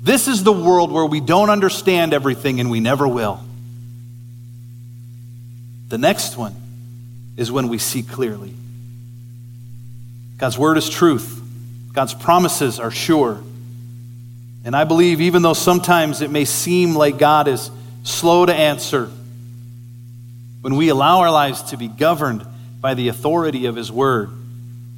This 0.03 0.27
is 0.27 0.43
the 0.43 0.53
world 0.53 0.91
where 0.91 1.05
we 1.05 1.21
don't 1.21 1.51
understand 1.51 2.15
everything 2.15 2.61
and 2.61 2.71
we 2.71 2.81
never 2.81 3.07
will. 3.07 3.41
The 5.89 5.99
next 5.99 6.39
one 6.39 6.55
is 7.37 7.53
when 7.53 7.69
we 7.69 7.77
see 7.77 8.03
clearly. 8.03 8.55
God's 10.39 10.57
word 10.57 10.79
is 10.79 10.89
truth, 10.89 11.43
God's 11.93 12.15
promises 12.15 12.81
are 12.81 12.91
sure. 12.91 13.43
And 14.65 14.75
I 14.75 14.85
believe, 14.85 15.21
even 15.21 15.43
though 15.43 15.55
sometimes 15.55 16.21
it 16.21 16.31
may 16.31 16.45
seem 16.45 16.95
like 16.95 17.19
God 17.19 17.49
is 17.49 17.71
slow 18.03 18.45
to 18.47 18.55
answer, 18.55 19.11
when 20.63 20.77
we 20.77 20.89
allow 20.89 21.21
our 21.21 21.31
lives 21.31 21.63
to 21.65 21.77
be 21.77 21.89
governed 21.89 22.45
by 22.81 22.95
the 22.95 23.09
authority 23.09 23.67
of 23.67 23.77
His 23.77 23.93
Word, 23.93 24.31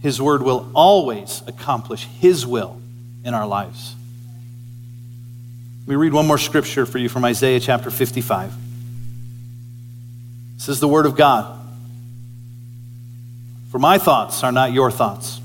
His 0.03 0.21
Word 0.21 0.43
will 0.43 0.71
always 0.75 1.43
accomplish 1.47 2.07
His 2.21 2.47
will 2.47 2.81
in 3.25 3.35
our 3.35 3.47
lives. 3.47 3.95
Let 5.87 5.89
me 5.89 5.97
read 5.97 6.13
one 6.13 6.27
more 6.27 6.39
scripture 6.39 6.87
for 6.87 6.99
you 6.99 7.09
from 7.09 7.25
Isaiah 7.25 7.61
chapter 7.61 7.91
55. 7.91 8.53
This 10.57 10.69
is 10.69 10.81
the 10.81 10.89
Word 10.89 11.07
of 11.07 11.17
God. 11.17 11.59
For 13.71 13.79
my 13.79 13.99
thoughts 13.99 14.43
are 14.43 14.53
not 14.53 14.73
your 14.73 14.91
thoughts, 14.91 15.41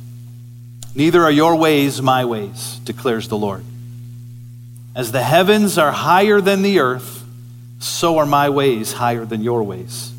neither 0.96 1.24
are 1.24 1.32
your 1.32 1.56
ways 1.56 2.02
my 2.02 2.26
ways, 2.26 2.80
declares 2.84 3.28
the 3.28 3.38
Lord. 3.38 3.64
As 4.96 5.12
the 5.12 5.22
heavens 5.22 5.78
are 5.78 5.92
higher 5.92 6.42
than 6.42 6.62
the 6.62 6.80
earth, 6.80 7.24
so 7.80 8.18
are 8.18 8.26
my 8.26 8.50
ways 8.50 8.94
higher 8.94 9.26
than 9.26 9.44
your 9.44 9.62
ways, 9.64 10.12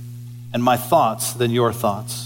and 0.52 0.62
my 0.62 0.76
thoughts 0.76 1.32
than 1.32 1.50
your 1.50 1.72
thoughts. 1.72 2.25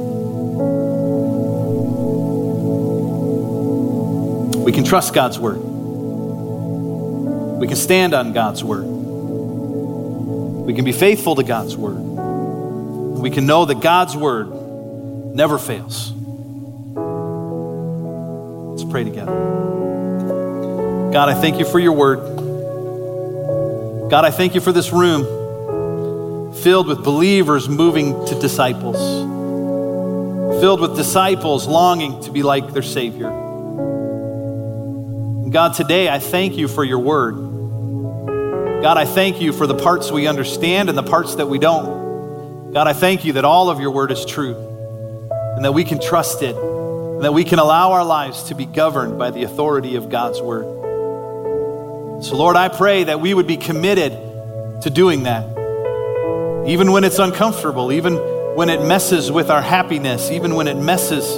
We 4.63 4.71
can 4.71 4.83
trust 4.83 5.13
God's 5.13 5.39
word. 5.39 5.57
We 7.59 7.67
can 7.67 7.75
stand 7.75 8.13
on 8.13 8.33
God's 8.33 8.63
word. 8.63 8.85
We 10.65 10.73
can 10.73 10.85
be 10.85 10.91
faithful 10.91 11.35
to 11.35 11.43
God's 11.43 11.75
word. 11.75 11.99
We 11.99 13.29
can 13.29 13.45
know 13.45 13.65
that 13.65 13.81
God's 13.81 14.15
word 14.15 14.49
never 15.35 15.57
fails. 15.57 16.11
Let's 18.71 18.83
pray 18.91 19.03
together. 19.03 19.33
God, 21.11 21.29
I 21.29 21.33
thank 21.33 21.59
you 21.59 21.65
for 21.65 21.79
your 21.79 21.93
word. 21.93 22.19
God, 24.09 24.25
I 24.25 24.31
thank 24.31 24.55
you 24.55 24.61
for 24.61 24.71
this 24.71 24.91
room 24.91 25.23
filled 26.63 26.87
with 26.87 27.03
believers 27.03 27.67
moving 27.67 28.25
to 28.27 28.39
disciples, 28.39 28.97
filled 30.61 30.79
with 30.79 30.95
disciples 30.95 31.67
longing 31.67 32.21
to 32.23 32.31
be 32.31 32.43
like 32.43 32.73
their 32.73 32.83
Savior. 32.83 33.50
God, 35.51 35.73
today 35.73 36.07
I 36.07 36.19
thank 36.19 36.55
you 36.55 36.69
for 36.69 36.81
your 36.81 36.99
word. 36.99 37.33
God, 38.81 38.97
I 38.97 39.03
thank 39.03 39.41
you 39.41 39.51
for 39.51 39.67
the 39.67 39.75
parts 39.75 40.09
we 40.09 40.25
understand 40.25 40.87
and 40.87 40.97
the 40.97 41.03
parts 41.03 41.35
that 41.35 41.47
we 41.47 41.59
don't. 41.59 42.71
God, 42.71 42.87
I 42.87 42.93
thank 42.93 43.25
you 43.25 43.33
that 43.33 43.43
all 43.43 43.69
of 43.69 43.81
your 43.81 43.91
word 43.91 44.13
is 44.13 44.23
true 44.23 44.55
and 45.57 45.65
that 45.65 45.73
we 45.73 45.83
can 45.83 45.99
trust 45.99 46.41
it 46.41 46.55
and 46.55 47.21
that 47.25 47.33
we 47.33 47.43
can 47.43 47.59
allow 47.59 47.91
our 47.91 48.05
lives 48.05 48.43
to 48.43 48.55
be 48.55 48.65
governed 48.65 49.19
by 49.19 49.29
the 49.31 49.43
authority 49.43 49.97
of 49.97 50.09
God's 50.09 50.41
word. 50.41 50.63
So, 52.23 52.37
Lord, 52.37 52.55
I 52.55 52.69
pray 52.69 53.03
that 53.03 53.19
we 53.19 53.33
would 53.33 53.47
be 53.47 53.57
committed 53.57 54.13
to 54.83 54.89
doing 54.89 55.23
that. 55.23 55.43
Even 56.65 56.93
when 56.93 57.03
it's 57.03 57.19
uncomfortable, 57.19 57.91
even 57.91 58.15
when 58.55 58.69
it 58.69 58.81
messes 58.81 59.29
with 59.29 59.49
our 59.49 59.61
happiness, 59.61 60.31
even 60.31 60.55
when 60.55 60.69
it 60.69 60.77
messes 60.77 61.37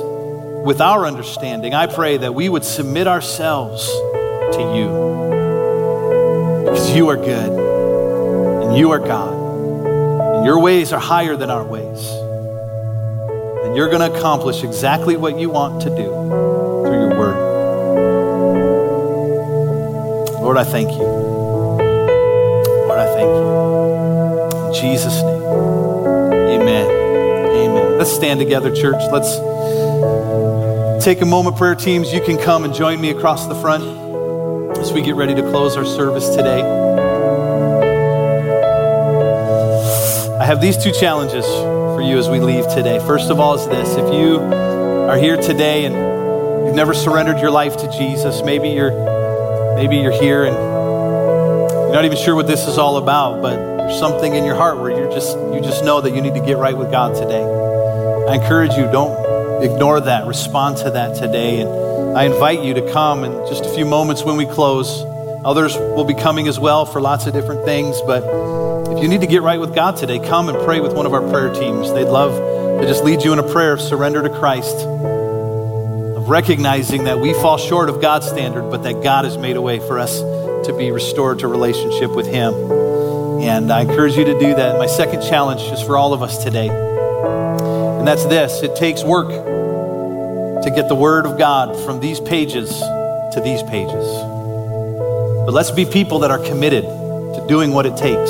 with 0.63 0.79
our 0.79 1.05
understanding, 1.05 1.73
I 1.73 1.87
pray 1.87 2.15
that 2.17 2.33
we 2.33 2.47
would 2.47 2.63
submit 2.63 3.05
ourselves 3.05 3.85
to 3.85 4.73
you. 4.75 4.87
Because 6.63 6.95
you 6.95 7.09
are 7.09 7.17
good 7.17 7.51
and 8.63 8.77
you 8.77 8.91
are 8.91 8.99
God. 8.99 9.33
And 10.37 10.45
your 10.45 10.61
ways 10.61 10.93
are 10.93 11.01
higher 11.01 11.35
than 11.35 11.49
our 11.49 11.65
ways. 11.65 12.07
And 13.65 13.75
you're 13.75 13.89
going 13.89 14.09
to 14.09 14.17
accomplish 14.17 14.63
exactly 14.63 15.17
what 15.17 15.37
you 15.37 15.49
want 15.49 15.81
to 15.81 15.89
do 15.89 16.05
through 16.85 17.09
your 17.09 17.19
word. 17.19 17.35
Lord, 20.41 20.57
I 20.57 20.63
thank 20.63 20.91
you. 20.91 21.03
Lord, 22.87 22.99
I 22.99 23.05
thank 23.15 23.27
you. 23.27 24.67
In 24.67 24.73
Jesus' 24.73 25.21
name. 25.23 25.43
Amen. 26.61 26.85
Amen. 26.87 27.97
Let's 27.97 28.13
stand 28.13 28.39
together, 28.39 28.73
church. 28.73 29.01
Let's 29.11 29.35
take 31.03 31.21
a 31.21 31.25
moment, 31.25 31.57
prayer 31.57 31.75
teams. 31.75 32.13
You 32.13 32.21
can 32.21 32.37
come 32.37 32.63
and 32.63 32.73
join 32.73 33.01
me 33.01 33.09
across 33.09 33.47
the 33.47 33.55
front 33.55 33.83
as 34.77 34.93
we 34.93 35.01
get 35.01 35.15
ready 35.15 35.35
to 35.35 35.41
close 35.41 35.75
our 35.75 35.85
service 35.85 36.29
today. 36.29 36.61
I 40.39 40.45
have 40.45 40.61
these 40.61 40.81
two 40.81 40.91
challenges 40.91 41.45
for 41.45 42.01
you 42.01 42.17
as 42.17 42.29
we 42.29 42.39
leave 42.39 42.67
today. 42.69 42.99
First 42.99 43.29
of 43.29 43.39
all, 43.39 43.55
is 43.55 43.67
this 43.67 43.95
if 43.95 44.13
you 44.13 44.39
are 44.39 45.17
here 45.17 45.37
today 45.37 45.85
and 45.85 45.95
you've 46.65 46.75
never 46.75 46.93
surrendered 46.93 47.39
your 47.39 47.51
life 47.51 47.77
to 47.77 47.91
Jesus, 47.91 48.41
maybe 48.41 48.69
you're 48.69 49.13
Maybe 49.75 49.97
you're 49.97 50.11
here 50.11 50.45
and 50.45 50.55
you're 50.55 51.93
not 51.93 52.05
even 52.05 52.17
sure 52.17 52.35
what 52.35 52.45
this 52.45 52.67
is 52.67 52.77
all 52.77 52.97
about, 52.97 53.41
but 53.41 53.55
there's 53.77 53.97
something 53.97 54.35
in 54.35 54.45
your 54.45 54.55
heart 54.55 54.77
where 54.77 54.91
you're 54.91 55.11
just 55.11 55.35
you 55.35 55.61
just 55.61 55.83
know 55.83 55.99
that 55.99 56.13
you 56.13 56.21
need 56.21 56.35
to 56.35 56.45
get 56.45 56.57
right 56.57 56.77
with 56.77 56.91
God 56.91 57.15
today. 57.15 57.43
I 58.29 58.35
encourage 58.35 58.73
you, 58.73 58.83
don't 58.91 59.22
ignore 59.63 60.01
that. 60.01 60.27
Respond 60.27 60.77
to 60.77 60.91
that 60.91 61.15
today. 61.15 61.61
And 61.61 62.17
I 62.17 62.25
invite 62.25 62.63
you 62.63 62.73
to 62.75 62.91
come 62.91 63.23
in 63.23 63.31
just 63.47 63.65
a 63.65 63.69
few 63.69 63.85
moments 63.85 64.23
when 64.23 64.37
we 64.37 64.45
close. 64.45 65.03
Others 65.45 65.75
will 65.77 66.05
be 66.05 66.13
coming 66.13 66.47
as 66.47 66.59
well 66.59 66.85
for 66.85 67.01
lots 67.01 67.25
of 67.25 67.33
different 67.33 67.65
things. 67.65 67.99
But 68.05 68.23
if 68.91 69.01
you 69.01 69.07
need 69.07 69.21
to 69.21 69.27
get 69.27 69.41
right 69.41 69.59
with 69.59 69.73
God 69.73 69.97
today, 69.97 70.19
come 70.19 70.49
and 70.49 70.57
pray 70.63 70.79
with 70.79 70.93
one 70.93 71.05
of 71.05 71.13
our 71.13 71.21
prayer 71.29 71.53
teams. 71.53 71.91
They'd 71.93 72.05
love 72.05 72.33
to 72.79 72.87
just 72.87 73.03
lead 73.03 73.23
you 73.23 73.33
in 73.33 73.39
a 73.39 73.51
prayer 73.51 73.73
of 73.73 73.81
surrender 73.81 74.21
to 74.21 74.29
Christ, 74.29 74.75
of 74.85 76.29
recognizing 76.29 77.05
that 77.05 77.19
we 77.19 77.33
fall 77.33 77.57
short 77.57 77.89
of 77.89 78.01
God's 78.01 78.27
standard, 78.27 78.69
but 78.69 78.83
that 78.83 79.01
God 79.03 79.25
has 79.25 79.37
made 79.37 79.55
a 79.55 79.61
way 79.61 79.79
for 79.79 79.99
us 79.99 80.19
to 80.19 80.75
be 80.77 80.91
restored 80.91 81.39
to 81.39 81.47
relationship 81.47 82.11
with 82.11 82.27
Him. 82.27 82.53
And 83.41 83.71
I 83.71 83.81
encourage 83.81 84.15
you 84.15 84.25
to 84.25 84.39
do 84.39 84.55
that. 84.55 84.77
My 84.77 84.87
second 84.87 85.21
challenge 85.21 85.61
is 85.61 85.81
for 85.81 85.97
all 85.97 86.13
of 86.13 86.21
us 86.21 86.43
today. 86.43 86.69
And 88.03 88.07
that's 88.09 88.25
this 88.25 88.61
it 88.63 88.75
takes 88.75 89.01
work 89.01 89.29
to 89.29 90.69
get 90.75 90.89
the 90.89 90.93
Word 90.93 91.25
of 91.25 91.37
God 91.37 91.73
from 91.85 92.01
these 92.01 92.19
pages 92.19 92.69
to 92.69 93.41
these 93.41 93.63
pages. 93.63 94.05
But 95.45 95.53
let's 95.53 95.71
be 95.71 95.85
people 95.85 96.19
that 96.19 96.29
are 96.29 96.39
committed 96.39 96.83
to 96.83 97.45
doing 97.47 97.71
what 97.71 97.85
it 97.85 97.95
takes. 97.95 98.29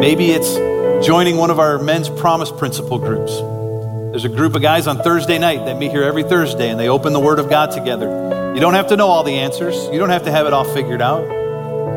Maybe 0.00 0.30
it's 0.30 0.54
joining 1.06 1.36
one 1.36 1.50
of 1.50 1.58
our 1.58 1.78
men's 1.80 2.08
promise 2.08 2.50
principle 2.50 2.98
groups. 2.98 3.30
There's 4.12 4.24
a 4.24 4.30
group 4.30 4.54
of 4.54 4.62
guys 4.62 4.86
on 4.86 5.02
Thursday 5.02 5.36
night 5.36 5.66
that 5.66 5.76
meet 5.76 5.90
here 5.90 6.04
every 6.04 6.22
Thursday 6.22 6.70
and 6.70 6.80
they 6.80 6.88
open 6.88 7.12
the 7.12 7.20
Word 7.20 7.40
of 7.40 7.50
God 7.50 7.72
together. 7.72 8.54
You 8.54 8.60
don't 8.62 8.72
have 8.72 8.86
to 8.86 8.96
know 8.96 9.08
all 9.08 9.22
the 9.22 9.34
answers, 9.34 9.76
you 9.92 9.98
don't 9.98 10.08
have 10.08 10.24
to 10.24 10.30
have 10.30 10.46
it 10.46 10.54
all 10.54 10.64
figured 10.64 11.02
out. 11.02 11.26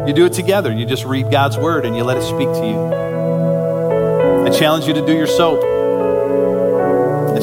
You 0.10 0.14
do 0.14 0.26
it 0.26 0.34
together. 0.34 0.74
You 0.74 0.86
just 0.86 1.06
read 1.06 1.32
God's 1.32 1.58
Word 1.58 1.86
and 1.86 1.96
you 1.96 2.04
let 2.04 2.18
it 2.18 2.24
speak 2.24 2.50
to 2.50 2.68
you. 2.68 4.44
I 4.46 4.50
challenge 4.50 4.88
you 4.88 4.94
to 4.94 5.06
do 5.06 5.16
your 5.16 5.26
soap. 5.26 5.73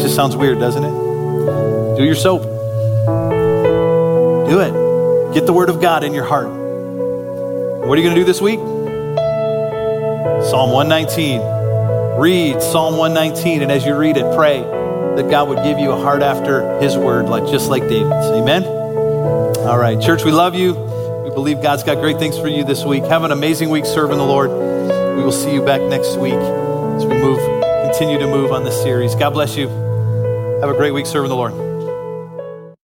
Just 0.03 0.15
sounds 0.15 0.35
weird, 0.37 0.59
doesn't 0.59 0.83
it? 0.83 1.97
Do 1.97 2.05
your 2.05 2.15
soap. 2.15 2.43
Do 4.51 4.61
it. 4.61 5.35
Get 5.35 5.47
the 5.47 5.53
Word 5.53 5.69
of 5.69 5.81
God 5.81 6.05
in 6.05 6.15
your 6.15 6.25
heart. 6.25 6.49
What 6.49 7.99
are 7.99 8.01
you 8.01 8.05
going 8.05 8.15
to 8.17 8.21
do 8.21 8.25
this 8.25 8.41
week? 8.41 8.59
Psalm 10.49 10.73
119. 10.73 12.19
Read 12.19 12.61
Psalm 12.61 12.97
119, 12.97 13.63
and 13.63 13.71
as 13.71 13.85
you 13.85 13.97
read 13.97 14.17
it, 14.17 14.35
pray 14.35 14.61
that 14.61 15.29
God 15.31 15.49
would 15.49 15.63
give 15.63 15.79
you 15.79 15.91
a 15.91 15.97
heart 15.97 16.23
after 16.23 16.79
His 16.81 16.97
word, 16.97 17.29
like 17.29 17.47
just 17.51 17.69
like 17.69 17.83
David's. 17.83 18.27
Amen. 18.27 18.65
All 18.65 19.79
right, 19.79 20.01
church, 20.01 20.25
we 20.25 20.33
love 20.33 20.55
you. 20.55 20.75
We 21.25 21.31
believe 21.31 21.63
God's 21.63 21.83
got 21.83 21.99
great 21.99 22.19
things 22.19 22.39
for 22.39 22.49
you 22.49 22.65
this 22.65 22.85
week. 22.85 23.05
Have 23.05 23.25
an 23.25 23.33
amazing 23.33 23.71
week 23.71 23.87
serving 23.87 24.19
the 24.19 24.25
Lord. 24.25 24.51
We 24.51 25.23
will 25.23 25.33
see 25.33 25.53
you 25.55 25.65
back 25.65 25.81
next 25.83 26.17
week 26.17 26.35
as 26.35 27.07
we 27.07 27.15
move, 27.15 27.39
continue 27.87 28.19
to 28.19 28.27
move 28.27 28.53
on 28.53 28.65
this 28.65 28.81
series. 28.83 29.15
God 29.15 29.31
bless 29.31 29.57
you. 29.57 29.80
Have 30.61 30.69
a 30.69 30.75
great 30.75 30.91
week 30.93 31.07
serving 31.07 31.31
the 31.31 31.37
Lord. 31.37 31.70